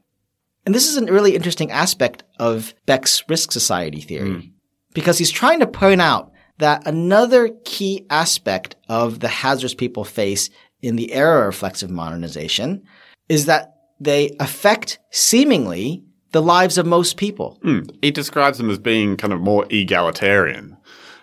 And 0.70 0.74
this 0.76 0.86
is 0.86 0.96
a 0.96 1.04
really 1.04 1.34
interesting 1.34 1.72
aspect 1.72 2.22
of 2.38 2.74
Beck's 2.86 3.28
risk 3.28 3.50
society 3.50 4.00
theory 4.00 4.30
mm. 4.30 4.52
because 4.94 5.18
he's 5.18 5.32
trying 5.32 5.58
to 5.58 5.66
point 5.66 6.00
out 6.00 6.30
that 6.58 6.86
another 6.86 7.50
key 7.64 8.06
aspect 8.08 8.76
of 8.88 9.18
the 9.18 9.26
hazards 9.26 9.74
people 9.74 10.04
face 10.04 10.48
in 10.80 10.94
the 10.94 11.12
era 11.12 11.40
of 11.40 11.46
reflexive 11.46 11.90
modernization 11.90 12.84
is 13.28 13.46
that 13.46 13.74
they 13.98 14.30
affect 14.38 15.00
seemingly 15.10 16.04
the 16.30 16.40
lives 16.40 16.78
of 16.78 16.86
most 16.86 17.16
people. 17.16 17.58
Mm. 17.64 17.90
He 18.00 18.12
describes 18.12 18.58
them 18.58 18.70
as 18.70 18.78
being 18.78 19.16
kind 19.16 19.32
of 19.32 19.40
more 19.40 19.66
egalitarian 19.70 20.76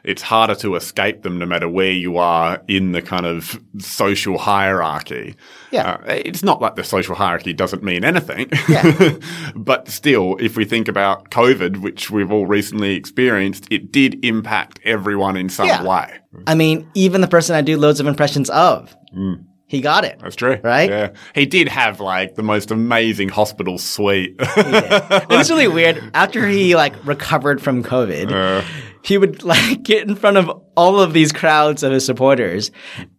it's 0.07 0.21
harder 0.21 0.55
to 0.55 0.75
escape 0.75 1.23
them 1.23 1.37
no 1.37 1.45
matter 1.45 1.67
where 1.67 1.91
you 1.91 2.17
are 2.17 2.63
in 2.69 2.93
the 2.93 3.01
kind 3.01 3.25
of 3.25 3.59
social 3.77 4.37
hierarchy. 4.37 5.35
Yeah. 5.69 5.97
Uh, 6.07 6.13
it's 6.25 6.43
not 6.43 6.61
like 6.61 6.75
the 6.75 6.83
social 6.85 7.13
hierarchy 7.13 7.51
doesn't 7.51 7.83
mean 7.83 8.05
anything. 8.05 8.49
Yeah. 8.69 9.17
but 9.55 9.89
still, 9.89 10.37
if 10.39 10.55
we 10.55 10.63
think 10.63 10.87
about 10.87 11.29
COVID, 11.29 11.81
which 11.81 12.09
we've 12.09 12.31
all 12.31 12.45
recently 12.45 12.95
experienced, 12.95 13.67
it 13.69 13.91
did 13.91 14.23
impact 14.23 14.79
everyone 14.85 15.35
in 15.35 15.49
some 15.49 15.67
yeah. 15.67 15.83
way. 15.83 16.19
I 16.47 16.55
mean, 16.55 16.89
even 16.93 17.19
the 17.19 17.27
person 17.27 17.57
I 17.57 17.61
do 17.61 17.77
loads 17.77 17.99
of 17.99 18.07
impressions 18.07 18.49
of. 18.49 18.95
Mm. 19.13 19.43
He 19.69 19.81
got 19.81 20.05
it. 20.05 20.19
That's 20.21 20.37
true. 20.37 20.57
Right? 20.63 20.89
Yeah. 20.89 21.09
He 21.35 21.45
did 21.45 21.67
have 21.67 21.99
like 21.99 22.35
the 22.35 22.43
most 22.43 22.71
amazing 22.71 23.27
hospital 23.27 23.77
suite. 23.77 24.35
it 24.39 25.29
was 25.29 25.51
really 25.51 25.67
weird. 25.67 26.01
After 26.13 26.47
he 26.47 26.77
like 26.77 26.93
recovered 27.05 27.61
from 27.61 27.83
COVID, 27.83 28.31
uh 28.63 28.65
he 29.07 29.17
would 29.17 29.43
like 29.53 29.83
get 29.83 30.07
in 30.07 30.15
front 30.15 30.37
of 30.37 30.49
all 30.75 30.99
of 30.99 31.13
these 31.13 31.31
crowds 31.31 31.83
of 31.83 31.91
his 31.91 32.05
supporters 32.05 32.71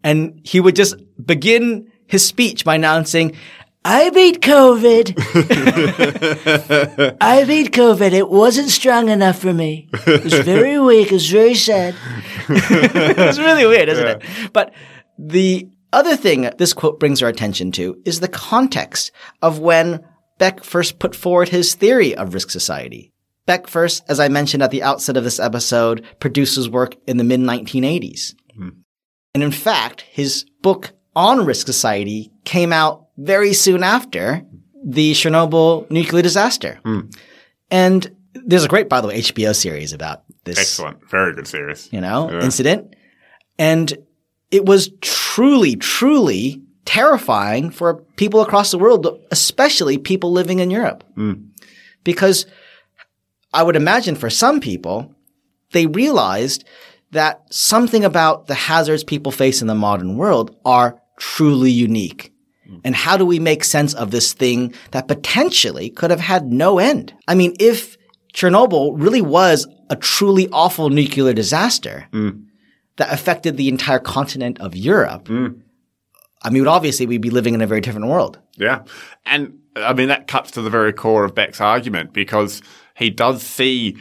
and 0.05 0.41
he 0.45 0.61
would 0.61 0.77
just 0.77 0.97
begin 1.25 1.91
his 2.07 2.25
speech 2.25 2.65
by 2.65 2.75
announcing, 2.75 3.37
I 3.85 4.11
beat 4.11 4.43
COVID. 4.43 5.15
I 7.21 7.45
beat 7.45 7.73
COVID. 7.73 8.13
It 8.13 8.29
wasn't 8.29 8.69
strong 8.69 9.09
enough 9.09 9.39
for 9.39 9.53
me. 9.53 9.89
It 10.07 10.25
was 10.25 10.35
very 10.41 10.79
weak. 10.87 11.09
It 11.09 11.13
was 11.13 11.31
very 11.31 11.55
sad. 11.55 11.95
it's 12.49 13.39
really 13.39 13.67
weird, 13.67 13.89
isn't 13.89 14.05
yeah. 14.05 14.19
it? 14.21 14.53
But 14.53 14.75
the 15.19 15.69
other 15.93 16.17
thing 16.17 16.51
this 16.59 16.75
quote 16.75 17.01
brings 17.01 17.23
our 17.23 17.29
attention 17.29 17.73
to 17.73 18.01
is 18.05 18.21
the 18.21 18.29
context 18.29 19.11
of 19.41 19.59
when 19.59 20.05
Beck 20.39 20.65
first 20.65 20.99
put 20.99 21.17
forward 21.17 21.49
his 21.49 21.75
theory 21.75 22.15
of 22.15 22.35
risk 22.35 22.51
society. 22.51 23.13
Beck 23.49 23.67
first, 23.67 24.05
as 24.09 24.21
I 24.21 24.29
mentioned 24.29 24.63
at 24.63 24.71
the 24.71 24.83
outset 24.83 25.17
of 25.17 25.25
this 25.25 25.41
episode, 25.41 26.05
produces 26.21 26.69
work 26.69 26.97
in 27.07 27.17
the 27.17 27.25
mid 27.25 27.41
1980s. 27.41 28.35
Mm. 28.61 28.75
And 29.33 29.43
in 29.43 29.53
fact, 29.53 30.03
his 30.03 30.45
book 30.61 30.93
on 31.17 31.47
risk 31.47 31.65
society 31.65 32.31
came 32.45 32.75
out 32.75 33.07
very 33.17 33.55
soon 33.55 33.83
after 33.83 34.45
the 34.85 35.13
Chernobyl 35.13 35.91
nuclear 35.91 36.21
disaster. 36.21 36.79
Mm. 36.85 37.17
And 37.71 38.17
there's 38.35 38.67
a 38.67 38.69
great, 38.69 38.91
by 38.91 39.01
the 39.01 39.09
way, 39.09 39.19
HBO 39.19 39.57
series 39.57 39.95
about 39.95 40.25
this. 40.45 40.59
Excellent. 40.59 41.09
Very 41.09 41.35
good 41.35 41.49
series. 41.49 41.89
You 41.91 42.03
know, 42.03 42.31
yeah. 42.31 42.43
incident. 42.43 42.97
And 43.59 43.97
it 44.51 44.67
was 44.67 44.91
truly, 45.01 45.75
truly 45.77 46.61
terrifying 46.85 47.71
for 47.71 47.95
people 48.17 48.43
across 48.43 48.73
the 48.73 48.79
world, 48.79 49.07
especially 49.31 49.97
people 49.97 50.33
living 50.33 50.59
in 50.59 50.71
Europe. 50.71 51.03
Mm. 51.17 51.49
Because 52.05 52.45
I 53.53 53.63
would 53.63 53.77
imagine 53.77 54.15
for 54.15 54.31
some 54.31 54.61
people, 54.61 55.15
they 55.73 55.87
realized 55.87 56.65
that 57.11 57.43
something 57.53 58.05
about 58.05 58.47
the 58.47 58.55
hazards 58.55 59.05
people 59.05 59.33
face 59.33 59.61
in 59.61 59.67
the 59.67 59.75
modern 59.75 60.17
world 60.17 60.55
are 60.65 61.01
truly 61.19 61.71
unique. 61.71 62.33
And 62.85 62.95
how 62.95 63.17
do 63.17 63.25
we 63.25 63.39
make 63.39 63.65
sense 63.65 63.95
of 63.95 64.11
this 64.11 64.35
thing 64.35 64.75
that 64.91 65.09
potentially 65.09 65.89
could 65.89 66.11
have 66.11 66.21
had 66.21 66.53
no 66.53 66.79
end? 66.79 67.15
I 67.27 67.35
mean, 67.35 67.55
if 67.59 67.97
Chernobyl 68.35 68.93
really 68.95 69.23
was 69.23 69.67
a 69.89 69.97
truly 69.97 70.49
awful 70.53 70.91
nuclear 70.91 71.33
disaster 71.33 72.07
mm. 72.13 72.45
that 72.97 73.13
affected 73.13 73.57
the 73.57 73.69
entire 73.69 73.99
continent 73.99 74.61
of 74.61 74.77
Europe, 74.77 75.29
mm. 75.29 75.61
I 76.43 76.51
mean, 76.51 76.67
obviously 76.67 77.07
we'd 77.07 77.23
be 77.23 77.31
living 77.31 77.55
in 77.55 77.63
a 77.63 77.67
very 77.67 77.81
different 77.81 78.09
world. 78.09 78.39
Yeah. 78.57 78.83
And 79.25 79.59
I 79.75 79.95
mean, 79.95 80.09
that 80.09 80.27
cuts 80.27 80.51
to 80.53 80.63
the 80.63 80.71
very 80.71 80.93
core 80.93 81.25
of 81.25 81.35
Beck's 81.35 81.61
argument 81.61 82.13
because 82.13 82.61
he 82.99 83.11
does 83.11 83.43
see 83.43 83.97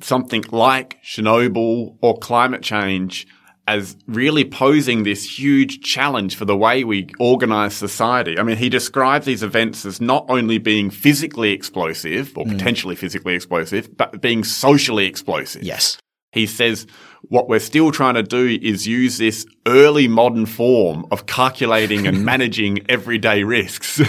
something 0.00 0.44
like 0.50 1.02
Chernobyl 1.02 1.96
or 2.00 2.18
climate 2.18 2.62
change 2.62 3.26
as 3.66 3.96
really 4.06 4.44
posing 4.44 5.02
this 5.02 5.38
huge 5.38 5.82
challenge 5.82 6.34
for 6.34 6.46
the 6.46 6.56
way 6.56 6.84
we 6.84 7.06
organize 7.20 7.74
society. 7.74 8.38
I 8.38 8.42
mean, 8.42 8.56
he 8.56 8.70
describes 8.70 9.26
these 9.26 9.42
events 9.42 9.84
as 9.84 10.00
not 10.00 10.24
only 10.30 10.56
being 10.56 10.88
physically 10.88 11.52
explosive 11.52 12.36
or 12.38 12.46
mm. 12.46 12.52
potentially 12.52 12.96
physically 12.96 13.34
explosive, 13.34 13.94
but 13.94 14.22
being 14.22 14.42
socially 14.42 15.04
explosive. 15.04 15.62
Yes. 15.62 15.98
He 16.32 16.46
says 16.46 16.86
what 17.22 17.48
we're 17.48 17.58
still 17.58 17.90
trying 17.90 18.14
to 18.14 18.22
do 18.22 18.58
is 18.62 18.86
use 18.86 19.18
this 19.18 19.46
early 19.66 20.08
modern 20.08 20.46
form 20.46 21.06
of 21.10 21.26
calculating 21.26 22.06
and 22.06 22.24
managing 22.24 22.84
everyday 22.88 23.42
risks. 23.42 24.00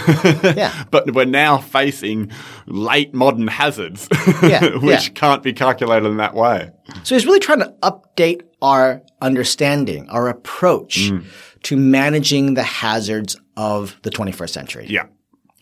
yeah. 0.42 0.84
But 0.90 1.14
we're 1.14 1.24
now 1.24 1.58
facing 1.58 2.30
late 2.66 3.14
modern 3.14 3.48
hazards, 3.48 4.08
yeah. 4.42 4.76
which 4.78 5.08
yeah. 5.08 5.14
can't 5.14 5.42
be 5.42 5.52
calculated 5.52 6.06
in 6.06 6.16
that 6.16 6.34
way. 6.34 6.70
So 7.02 7.14
he's 7.14 7.26
really 7.26 7.40
trying 7.40 7.60
to 7.60 7.74
update 7.82 8.42
our 8.62 9.02
understanding, 9.20 10.08
our 10.08 10.28
approach 10.28 11.10
mm. 11.10 11.24
to 11.64 11.76
managing 11.76 12.54
the 12.54 12.62
hazards 12.62 13.36
of 13.56 13.98
the 14.02 14.10
21st 14.10 14.50
century. 14.50 14.86
Yeah. 14.88 15.06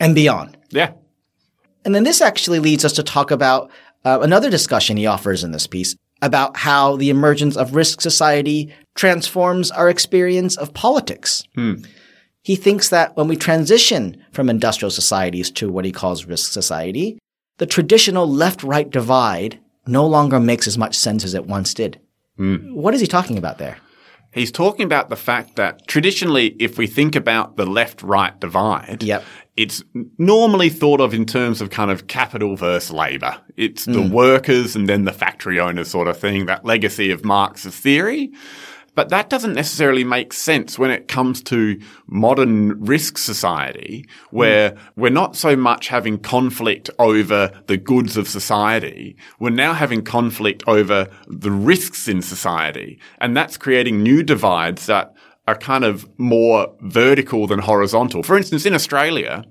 And 0.00 0.14
beyond. 0.14 0.56
Yeah. 0.70 0.92
And 1.84 1.94
then 1.94 2.04
this 2.04 2.20
actually 2.20 2.58
leads 2.60 2.84
us 2.84 2.92
to 2.94 3.02
talk 3.02 3.30
about 3.30 3.70
uh, 4.04 4.20
another 4.22 4.50
discussion 4.50 4.96
he 4.96 5.06
offers 5.06 5.44
in 5.44 5.52
this 5.52 5.66
piece 5.66 5.96
about 6.22 6.56
how 6.56 6.96
the 6.96 7.10
emergence 7.10 7.56
of 7.56 7.74
risk 7.74 8.00
society 8.00 8.74
transforms 8.94 9.70
our 9.70 9.88
experience 9.88 10.56
of 10.56 10.74
politics. 10.74 11.44
Hmm. 11.54 11.74
He 12.42 12.56
thinks 12.56 12.88
that 12.88 13.16
when 13.16 13.28
we 13.28 13.36
transition 13.36 14.24
from 14.32 14.48
industrial 14.48 14.90
societies 14.90 15.50
to 15.52 15.70
what 15.70 15.84
he 15.84 15.92
calls 15.92 16.24
risk 16.24 16.52
society, 16.52 17.18
the 17.58 17.66
traditional 17.66 18.28
left-right 18.28 18.90
divide 18.90 19.58
no 19.86 20.06
longer 20.06 20.40
makes 20.40 20.66
as 20.66 20.78
much 20.78 20.96
sense 20.96 21.24
as 21.24 21.34
it 21.34 21.46
once 21.46 21.74
did. 21.74 22.00
Hmm. 22.36 22.74
What 22.74 22.94
is 22.94 23.00
he 23.00 23.06
talking 23.06 23.38
about 23.38 23.58
there? 23.58 23.78
He's 24.38 24.52
talking 24.52 24.84
about 24.84 25.08
the 25.08 25.16
fact 25.16 25.56
that 25.56 25.86
traditionally, 25.86 26.56
if 26.58 26.78
we 26.78 26.86
think 26.86 27.16
about 27.16 27.56
the 27.56 27.66
left-right 27.66 28.40
divide, 28.40 29.02
yep 29.02 29.24
it's 29.58 29.82
normally 30.18 30.68
thought 30.68 31.00
of 31.00 31.12
in 31.12 31.26
terms 31.26 31.60
of 31.60 31.70
kind 31.70 31.90
of 31.90 32.06
capital 32.06 32.54
versus 32.54 32.92
labor. 32.92 33.36
It's 33.56 33.86
the 33.86 33.94
mm. 33.94 34.12
workers 34.12 34.76
and 34.76 34.88
then 34.88 35.02
the 35.02 35.12
factory 35.12 35.58
owners 35.58 35.90
sort 35.90 36.06
of 36.06 36.16
thing, 36.16 36.46
that 36.46 36.64
legacy 36.64 37.10
of 37.10 37.24
Marx's 37.24 37.76
theory. 37.76 38.30
But 38.98 39.10
that 39.10 39.30
doesn't 39.30 39.54
necessarily 39.54 40.02
make 40.02 40.32
sense 40.32 40.76
when 40.76 40.90
it 40.90 41.06
comes 41.06 41.40
to 41.44 41.80
modern 42.08 42.84
risk 42.84 43.16
society, 43.16 44.04
where 44.32 44.72
mm. 44.72 44.78
we're 44.96 45.08
not 45.12 45.36
so 45.36 45.54
much 45.54 45.86
having 45.86 46.18
conflict 46.18 46.90
over 46.98 47.52
the 47.68 47.76
goods 47.76 48.16
of 48.16 48.26
society. 48.26 49.16
We're 49.38 49.50
now 49.50 49.72
having 49.72 50.02
conflict 50.02 50.64
over 50.66 51.06
the 51.28 51.52
risks 51.52 52.08
in 52.08 52.22
society. 52.22 52.98
And 53.20 53.36
that's 53.36 53.56
creating 53.56 54.02
new 54.02 54.24
divides 54.24 54.86
that 54.86 55.14
are 55.46 55.56
kind 55.56 55.84
of 55.84 56.08
more 56.18 56.74
vertical 56.80 57.46
than 57.46 57.60
horizontal. 57.60 58.24
For 58.24 58.36
instance, 58.36 58.66
in 58.66 58.74
Australia, 58.74 59.44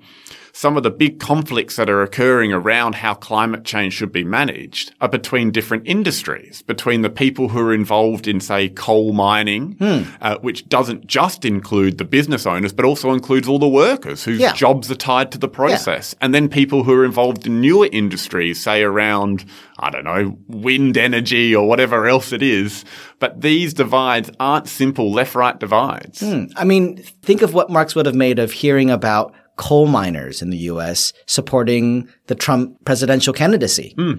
some 0.58 0.76
of 0.76 0.82
the 0.82 0.90
big 0.90 1.20
conflicts 1.20 1.76
that 1.76 1.88
are 1.88 2.02
occurring 2.02 2.52
around 2.52 2.96
how 2.96 3.14
climate 3.14 3.64
change 3.64 3.94
should 3.94 4.12
be 4.12 4.24
managed 4.24 4.92
are 5.00 5.08
between 5.08 5.52
different 5.52 5.84
industries, 5.86 6.64
between 6.64 7.04
the 7.04 7.12
people 7.12 7.50
who 7.50 7.60
are 7.60 7.76
involved 7.76 8.28
in, 8.28 8.40
say, 8.40 8.68
coal 8.68 9.14
mining, 9.14 9.74
hmm. 9.74 10.02
uh, 10.20 10.36
which 10.40 10.68
doesn't 10.68 11.06
just 11.06 11.46
include 11.46 12.00
the 12.00 12.04
business 12.04 12.48
owners, 12.48 12.74
but 12.74 12.86
also 12.86 13.12
includes 13.12 13.48
all 13.48 13.60
the 13.60 13.68
workers 13.68 14.24
whose 14.24 14.40
yeah. 14.40 14.52
jobs 14.54 14.90
are 14.90 14.96
tied 14.96 15.32
to 15.32 15.38
the 15.38 15.48
process. 15.48 16.16
Yeah. 16.18 16.26
And 16.26 16.34
then 16.34 16.50
people 16.50 16.84
who 16.84 16.94
are 16.94 17.06
involved 17.06 17.46
in 17.46 17.62
newer 17.62 17.88
industries, 17.92 18.60
say 18.60 18.82
around, 18.82 19.46
I 19.78 19.92
don't 19.92 20.06
know, 20.06 20.40
wind 20.48 20.98
energy 20.98 21.56
or 21.56 21.68
whatever 21.68 22.08
else 22.08 22.32
it 22.32 22.42
is, 22.42 22.84
but 23.20 23.42
these 23.42 23.76
divides 23.76 24.32
aren't 24.40 24.68
simple 24.68 25.12
left-right 25.12 25.60
divides. 25.60 26.22
Hmm. 26.22 26.46
I 26.56 26.64
mean, 26.64 26.98
think 26.98 27.44
of 27.44 27.54
what 27.54 27.70
Marx 27.70 27.94
would 27.94 28.08
have 28.08 28.16
made 28.16 28.40
of 28.40 28.54
hearing 28.54 28.90
about 28.90 29.36
coal 29.58 29.88
miners 29.88 30.42
in 30.42 30.50
the 30.50 30.58
U.S. 30.72 31.14
supporting 31.26 32.08
the 32.28 32.36
Trump 32.36 32.84
presidential 32.86 33.34
candidacy. 33.34 33.94
Hmm. 33.98 34.14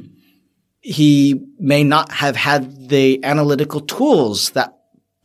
he 0.81 1.41
may 1.59 1.83
not 1.83 2.13
have 2.13 2.37
had 2.37 2.89
the 2.89 3.23
analytical 3.25 3.81
tools 3.81 4.51
that 4.51 4.75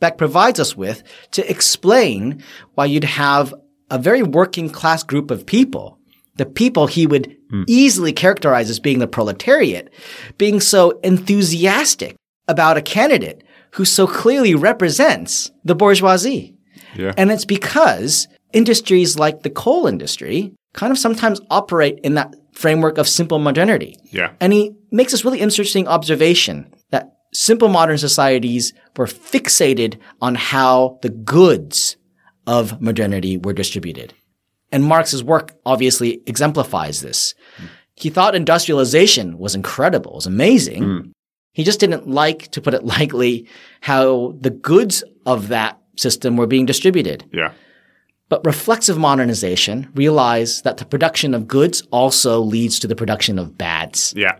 Beck 0.00 0.18
provides 0.18 0.58
us 0.58 0.76
with 0.76 1.02
to 1.30 1.48
explain 1.48 2.42
why 2.74 2.86
you'd 2.86 3.04
have 3.04 3.54
a 3.90 3.98
very 3.98 4.22
working 4.22 4.68
class 4.68 5.02
group 5.02 5.30
of 5.30 5.46
people, 5.46 5.98
the 6.36 6.44
people 6.44 6.86
he 6.86 7.06
would 7.06 7.36
easily 7.68 8.12
characterize 8.12 8.68
as 8.68 8.80
being 8.80 8.98
the 8.98 9.06
proletariat, 9.06 9.92
being 10.38 10.60
so 10.60 10.98
enthusiastic 11.00 12.16
about 12.48 12.76
a 12.76 12.82
candidate 12.82 13.44
who 13.72 13.84
so 13.84 14.06
clearly 14.06 14.54
represents 14.54 15.50
the 15.64 15.74
bourgeoisie. 15.74 16.56
Yeah. 16.96 17.12
And 17.16 17.30
it's 17.30 17.44
because 17.44 18.28
industries 18.54 19.18
like 19.18 19.42
the 19.42 19.50
coal 19.50 19.86
industry 19.86 20.54
kind 20.72 20.90
of 20.90 20.98
sometimes 20.98 21.40
operate 21.50 21.98
in 22.02 22.14
that 22.14 22.34
framework 22.52 22.98
of 22.98 23.08
simple 23.08 23.38
modernity. 23.38 23.98
Yeah. 24.10 24.32
And 24.40 24.52
he 24.52 24.72
makes 24.90 25.12
this 25.12 25.24
really 25.24 25.40
interesting 25.40 25.88
observation 25.88 26.72
that 26.90 27.16
simple 27.32 27.68
modern 27.68 27.98
societies 27.98 28.72
were 28.96 29.06
fixated 29.06 29.98
on 30.20 30.34
how 30.34 30.98
the 31.02 31.10
goods 31.10 31.96
of 32.46 32.80
modernity 32.80 33.36
were 33.38 33.52
distributed. 33.52 34.14
And 34.70 34.84
Marx's 34.84 35.22
work 35.22 35.52
obviously 35.64 36.20
exemplifies 36.26 37.00
this. 37.00 37.34
He 37.96 38.10
thought 38.10 38.34
industrialization 38.34 39.38
was 39.38 39.54
incredible, 39.54 40.14
was 40.14 40.26
amazing. 40.26 40.82
Hmm. 40.82 41.10
He 41.52 41.62
just 41.62 41.78
didn't 41.78 42.08
like, 42.08 42.50
to 42.50 42.60
put 42.60 42.74
it 42.74 42.84
lightly, 42.94 43.48
how 43.80 44.34
the 44.40 44.50
goods 44.50 45.04
of 45.26 45.48
that 45.48 45.80
system 45.96 46.36
were 46.36 46.48
being 46.48 46.66
distributed. 46.66 47.24
Yeah. 47.32 47.52
But 48.28 48.44
reflexive 48.46 48.98
modernization 48.98 49.90
realized 49.94 50.64
that 50.64 50.78
the 50.78 50.84
production 50.84 51.34
of 51.34 51.46
goods 51.46 51.82
also 51.90 52.40
leads 52.40 52.78
to 52.80 52.86
the 52.86 52.96
production 52.96 53.38
of 53.38 53.58
bads. 53.58 54.14
Yeah. 54.16 54.38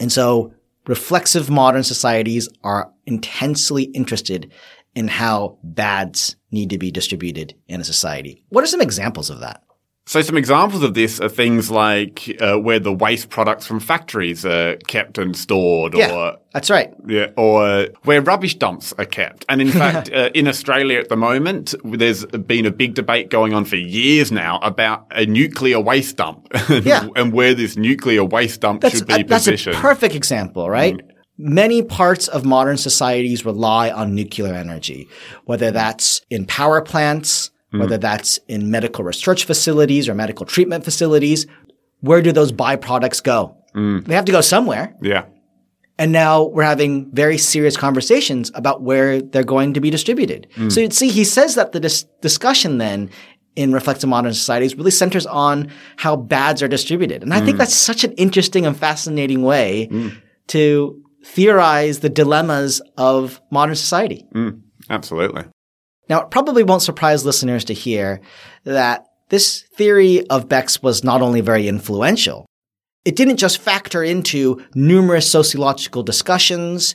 And 0.00 0.10
so 0.10 0.52
reflexive 0.86 1.48
modern 1.48 1.84
societies 1.84 2.48
are 2.64 2.92
intensely 3.06 3.84
interested 3.84 4.52
in 4.94 5.06
how 5.06 5.58
bads 5.62 6.36
need 6.50 6.70
to 6.70 6.78
be 6.78 6.90
distributed 6.90 7.54
in 7.68 7.80
a 7.80 7.84
society. 7.84 8.42
What 8.48 8.64
are 8.64 8.68
some 8.68 8.80
examples 8.80 9.30
of 9.30 9.40
that? 9.40 9.62
So 10.08 10.22
some 10.22 10.38
examples 10.38 10.82
of 10.82 10.94
this 10.94 11.20
are 11.20 11.28
things 11.28 11.70
like 11.70 12.34
uh, 12.40 12.56
where 12.56 12.78
the 12.78 12.94
waste 12.94 13.28
products 13.28 13.66
from 13.66 13.78
factories 13.78 14.46
are 14.46 14.76
kept 14.86 15.18
and 15.18 15.36
stored, 15.36 15.94
or 15.94 16.38
that's 16.54 16.70
right. 16.70 16.94
yeah, 17.06 17.26
or 17.36 17.88
where 18.04 18.22
rubbish 18.22 18.54
dumps 18.54 18.94
are 18.96 19.04
kept. 19.04 19.44
And 19.50 19.60
in 19.60 19.68
fact, 19.82 20.10
uh, 20.10 20.30
in 20.32 20.48
Australia 20.48 20.98
at 20.98 21.10
the 21.10 21.16
moment, 21.16 21.74
there's 21.84 22.24
been 22.24 22.64
a 22.64 22.70
big 22.70 22.94
debate 22.94 23.28
going 23.28 23.52
on 23.52 23.66
for 23.66 23.76
years 23.76 24.32
now 24.32 24.58
about 24.62 25.06
a 25.10 25.26
nuclear 25.26 25.78
waste 25.78 26.16
dump 26.16 26.48
and, 26.70 26.86
Yeah. 26.86 27.06
and 27.14 27.30
where 27.34 27.52
this 27.52 27.76
nuclear 27.76 28.24
waste 28.24 28.62
dump 28.62 28.80
That's, 28.80 28.96
should 28.96 29.06
be 29.06 29.12
a, 29.12 29.24
that's 29.24 29.46
a 29.46 29.50
positioned. 29.50 29.76
perfect 29.76 30.14
example, 30.14 30.70
right? 30.70 30.98
Many 31.36 31.82
parts 31.82 32.28
of 32.28 32.46
modern 32.46 32.78
societies 32.78 33.44
rely 33.44 33.90
on 33.90 34.14
nuclear 34.14 34.54
energy, 34.54 35.06
whether 35.44 35.70
that's 35.70 36.22
in 36.30 36.46
power 36.46 36.80
plants, 36.80 37.50
whether 37.70 37.98
mm. 37.98 38.00
that's 38.00 38.38
in 38.48 38.70
medical 38.70 39.04
research 39.04 39.44
facilities 39.44 40.08
or 40.08 40.14
medical 40.14 40.46
treatment 40.46 40.84
facilities. 40.84 41.46
Where 42.00 42.22
do 42.22 42.32
those 42.32 42.52
byproducts 42.52 43.22
go? 43.22 43.56
Mm. 43.74 44.04
They 44.06 44.14
have 44.14 44.24
to 44.26 44.32
go 44.32 44.40
somewhere. 44.40 44.94
yeah. 45.02 45.26
And 46.00 46.12
now 46.12 46.44
we're 46.44 46.62
having 46.62 47.10
very 47.12 47.36
serious 47.38 47.76
conversations 47.76 48.52
about 48.54 48.82
where 48.82 49.20
they're 49.20 49.42
going 49.42 49.74
to 49.74 49.80
be 49.80 49.90
distributed. 49.90 50.46
Mm. 50.54 50.70
So 50.70 50.80
you'd 50.80 50.92
see, 50.92 51.08
he 51.08 51.24
says 51.24 51.56
that 51.56 51.72
the 51.72 51.80
dis- 51.80 52.04
discussion 52.20 52.78
then 52.78 53.10
in 53.56 53.72
reflective 53.72 54.08
modern 54.08 54.32
societies 54.32 54.76
really 54.76 54.92
centers 54.92 55.26
on 55.26 55.72
how 55.96 56.14
bads 56.14 56.62
are 56.62 56.68
distributed. 56.68 57.24
And 57.24 57.34
I 57.34 57.40
think 57.40 57.58
that's 57.58 57.74
such 57.74 58.04
an 58.04 58.12
interesting 58.12 58.64
and 58.64 58.76
fascinating 58.76 59.42
way 59.42 59.90
to 60.48 61.02
theorize 61.24 61.98
the 61.98 62.08
dilemmas 62.08 62.80
of 62.96 63.40
modern 63.50 63.74
society. 63.74 64.24
Absolutely. 64.88 65.46
Now, 66.08 66.22
it 66.22 66.30
probably 66.30 66.62
won't 66.62 66.82
surprise 66.82 67.24
listeners 67.24 67.64
to 67.66 67.74
hear 67.74 68.20
that 68.64 69.06
this 69.28 69.62
theory 69.74 70.26
of 70.28 70.48
Beck's 70.48 70.82
was 70.82 71.04
not 71.04 71.22
only 71.22 71.40
very 71.40 71.68
influential, 71.68 72.46
it 73.04 73.16
didn't 73.16 73.36
just 73.36 73.58
factor 73.58 74.02
into 74.02 74.64
numerous 74.74 75.30
sociological 75.30 76.02
discussions. 76.02 76.94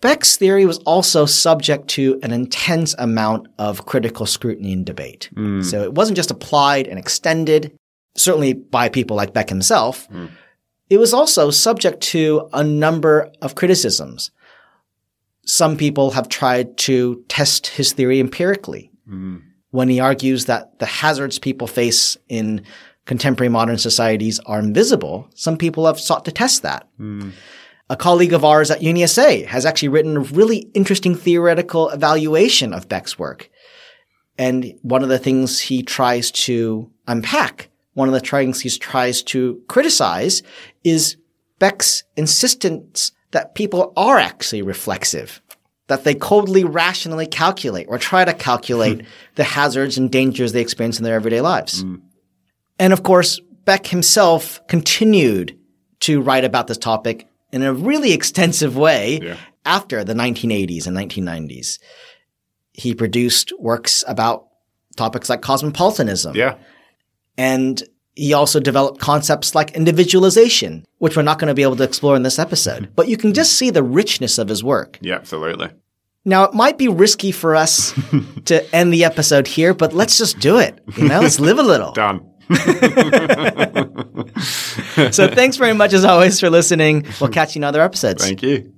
Beck's 0.00 0.36
theory 0.36 0.66
was 0.66 0.78
also 0.78 1.26
subject 1.26 1.88
to 1.88 2.18
an 2.22 2.32
intense 2.32 2.94
amount 2.98 3.48
of 3.58 3.86
critical 3.86 4.26
scrutiny 4.26 4.72
and 4.72 4.86
debate. 4.86 5.30
Mm. 5.34 5.64
So 5.64 5.82
it 5.82 5.94
wasn't 5.94 6.16
just 6.16 6.30
applied 6.30 6.86
and 6.86 6.98
extended, 6.98 7.76
certainly 8.16 8.54
by 8.54 8.88
people 8.88 9.16
like 9.16 9.34
Beck 9.34 9.48
himself. 9.48 10.08
Mm. 10.10 10.30
It 10.88 10.98
was 10.98 11.14
also 11.14 11.50
subject 11.50 12.00
to 12.04 12.48
a 12.52 12.64
number 12.64 13.30
of 13.42 13.54
criticisms 13.54 14.30
some 15.50 15.76
people 15.76 16.12
have 16.12 16.28
tried 16.28 16.76
to 16.78 17.24
test 17.28 17.66
his 17.66 17.92
theory 17.92 18.20
empirically. 18.20 18.92
Hmm. 19.08 19.38
When 19.70 19.88
he 19.88 19.98
argues 19.98 20.46
that 20.46 20.78
the 20.78 20.86
hazards 20.86 21.38
people 21.38 21.66
face 21.66 22.16
in 22.28 22.64
contemporary 23.04 23.48
modern 23.48 23.78
societies 23.78 24.38
are 24.46 24.60
invisible, 24.60 25.28
some 25.34 25.56
people 25.56 25.86
have 25.86 25.98
sought 25.98 26.24
to 26.26 26.32
test 26.32 26.62
that. 26.62 26.88
Hmm. 26.98 27.30
A 27.88 27.96
colleague 27.96 28.32
of 28.32 28.44
ours 28.44 28.70
at 28.70 28.80
UniSA 28.80 29.46
has 29.46 29.66
actually 29.66 29.88
written 29.88 30.16
a 30.16 30.20
really 30.20 30.70
interesting 30.74 31.16
theoretical 31.16 31.88
evaluation 31.88 32.72
of 32.72 32.88
Beck's 32.88 33.18
work. 33.18 33.50
And 34.38 34.72
one 34.82 35.02
of 35.02 35.08
the 35.08 35.18
things 35.18 35.58
he 35.58 35.82
tries 35.82 36.30
to 36.46 36.88
unpack, 37.08 37.70
one 37.94 38.06
of 38.06 38.14
the 38.14 38.20
things 38.20 38.60
he 38.60 38.70
tries 38.70 39.22
to 39.24 39.60
criticize 39.66 40.44
is 40.84 41.16
Beck's 41.58 42.04
insistence 42.16 43.10
that 43.32 43.54
people 43.54 43.92
are 43.96 44.18
actually 44.18 44.62
reflexive, 44.62 45.40
that 45.86 46.04
they 46.04 46.14
coldly 46.14 46.64
rationally 46.64 47.26
calculate 47.26 47.86
or 47.88 47.98
try 47.98 48.24
to 48.24 48.34
calculate 48.34 49.00
hmm. 49.00 49.06
the 49.36 49.44
hazards 49.44 49.98
and 49.98 50.10
dangers 50.10 50.52
they 50.52 50.60
experience 50.60 50.98
in 50.98 51.04
their 51.04 51.14
everyday 51.14 51.40
lives. 51.40 51.82
Hmm. 51.82 51.96
And 52.78 52.92
of 52.92 53.02
course, 53.02 53.40
Beck 53.64 53.86
himself 53.86 54.66
continued 54.68 55.58
to 56.00 56.22
write 56.22 56.44
about 56.44 56.66
this 56.66 56.78
topic 56.78 57.28
in 57.52 57.62
a 57.62 57.74
really 57.74 58.12
extensive 58.12 58.76
way 58.76 59.20
Yeah. 59.22 59.36
after 59.64 60.02
the 60.02 60.14
1980s 60.14 60.86
and 60.86 60.96
1990s. 60.96 61.78
He 62.72 62.94
produced 62.94 63.52
works 63.58 64.02
about 64.06 64.46
topics 64.96 65.28
like 65.28 65.42
cosmopolitanism. 65.42 66.34
Yeah. 66.34 66.56
And 67.36 67.82
he 68.20 68.34
also 68.34 68.60
developed 68.60 69.00
concepts 69.00 69.54
like 69.54 69.70
individualization, 69.70 70.84
which 70.98 71.16
we're 71.16 71.22
not 71.22 71.38
going 71.38 71.48
to 71.48 71.54
be 71.54 71.62
able 71.62 71.76
to 71.76 71.84
explore 71.84 72.16
in 72.16 72.22
this 72.22 72.38
episode. 72.38 72.90
But 72.94 73.08
you 73.08 73.16
can 73.16 73.32
just 73.32 73.54
see 73.54 73.70
the 73.70 73.82
richness 73.82 74.36
of 74.36 74.48
his 74.48 74.62
work. 74.62 74.98
Yeah. 75.00 75.14
Absolutely. 75.14 75.70
Now, 76.26 76.44
it 76.44 76.52
might 76.52 76.76
be 76.76 76.86
risky 76.86 77.32
for 77.32 77.56
us 77.56 77.94
to 78.44 78.74
end 78.74 78.92
the 78.92 79.04
episode 79.04 79.46
here, 79.46 79.72
but 79.72 79.94
let's 79.94 80.18
just 80.18 80.38
do 80.38 80.58
it. 80.58 80.78
You 80.98 81.08
know, 81.08 81.20
let's 81.20 81.40
live 81.40 81.58
a 81.58 81.62
little. 81.62 81.92
Done. 81.92 82.26
So 85.12 85.28
thanks 85.28 85.56
very 85.56 85.72
much 85.72 85.92
as 85.92 86.04
always 86.04 86.40
for 86.40 86.50
listening. 86.50 87.06
We'll 87.20 87.30
catch 87.30 87.54
you 87.54 87.60
in 87.60 87.64
other 87.64 87.80
episodes. 87.80 88.24
Thank 88.24 88.42
you. 88.42 88.72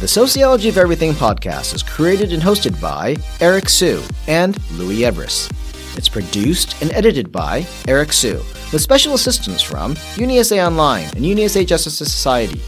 The 0.00 0.08
Sociology 0.08 0.68
of 0.68 0.78
Everything 0.78 1.12
podcast 1.12 1.74
is 1.74 1.82
created 1.82 2.32
and 2.32 2.42
hosted 2.42 2.80
by 2.80 3.16
Eric 3.40 3.68
Hsu 3.68 4.02
and 4.26 4.58
Louis 4.72 5.00
Everuss. 5.00 5.50
It's 5.96 6.08
produced 6.08 6.80
and 6.82 6.92
edited 6.92 7.30
by 7.32 7.66
Eric 7.88 8.12
Hsu, 8.12 8.38
with 8.72 8.80
special 8.80 9.14
assistance 9.14 9.62
from 9.62 9.94
UniSA 10.16 10.66
Online 10.66 11.04
and 11.16 11.24
UniSA 11.24 11.66
Justice 11.66 11.96
Society. 11.96 12.60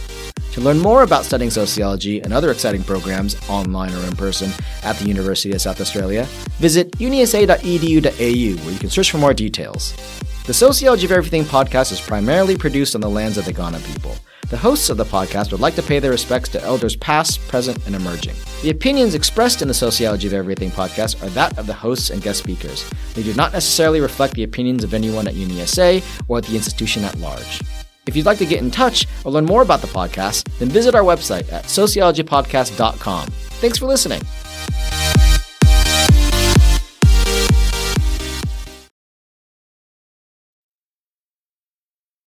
To 0.53 0.61
learn 0.61 0.79
more 0.79 1.03
about 1.03 1.25
studying 1.25 1.51
sociology 1.51 2.21
and 2.21 2.33
other 2.33 2.51
exciting 2.51 2.83
programs, 2.83 3.37
online 3.49 3.95
or 3.95 4.05
in 4.05 4.15
person, 4.17 4.51
at 4.83 4.97
the 4.97 5.07
University 5.07 5.53
of 5.55 5.63
South 5.63 5.81
Australia, 5.81 6.25
visit 6.59 6.91
unisa.edu.au 6.99 8.65
where 8.65 8.73
you 8.73 8.79
can 8.79 8.91
search 8.91 9.11
for 9.11 9.19
more 9.19 9.33
details. 9.33 9.95
The 10.47 10.53
Sociology 10.53 11.07
of 11.07 11.13
Everything 11.13 11.45
podcast 11.45 11.93
is 11.93 12.01
primarily 12.01 12.57
produced 12.57 12.95
on 12.95 13.01
the 13.01 13.09
lands 13.09 13.39
of 13.39 13.47
the 13.47 13.53
Kaurna 13.55 13.83
people. 13.95 14.17
The 14.53 14.59
hosts 14.59 14.91
of 14.91 14.99
the 14.99 15.07
podcast 15.07 15.51
would 15.51 15.63
like 15.63 15.77
to 15.77 15.83
pay 15.83 15.99
their 15.99 16.11
respects 16.11 16.51
to 16.51 16.63
elders 16.63 16.95
past, 16.95 17.41
present, 17.49 17.87
and 17.87 17.95
emerging. 17.95 18.35
The 18.61 18.69
opinions 18.69 19.15
expressed 19.15 19.63
in 19.63 19.69
the 19.69 19.73
Sociology 19.73 20.27
of 20.27 20.35
Everything 20.35 20.71
podcast 20.71 21.23
are 21.23 21.31
that 21.31 21.57
of 21.57 21.67
the 21.67 21.73
hosts 21.73 22.11
and 22.11 22.21
guest 22.21 22.41
speakers. 22.41 22.85
They 23.15 23.23
do 23.23 23.33
not 23.33 23.55
necessarily 23.55 24.03
reflect 24.03 24.35
the 24.35 24.43
opinions 24.43 24.85
of 24.85 24.93
anyone 24.93 25.27
at 25.27 25.37
UniSA 25.37 26.05
or 26.29 26.43
the 26.43 26.55
institution 26.55 27.03
at 27.03 27.19
large. 27.19 27.63
If 28.05 28.15
you'd 28.15 28.27
like 28.27 28.37
to 28.39 28.45
get 28.45 28.61
in 28.61 28.71
touch 28.71 29.07
or 29.25 29.33
learn 29.33 29.47
more 29.47 29.63
about 29.63 29.81
the 29.81 29.87
podcast, 29.87 30.45
then 30.59 30.69
visit 30.69 30.95
our 30.95 31.01
website 31.01 31.51
at 31.51 31.65
sociologypodcast.com. 31.65 33.29
Thanks 33.29 33.79
for 33.79 33.87
listening. 33.87 34.21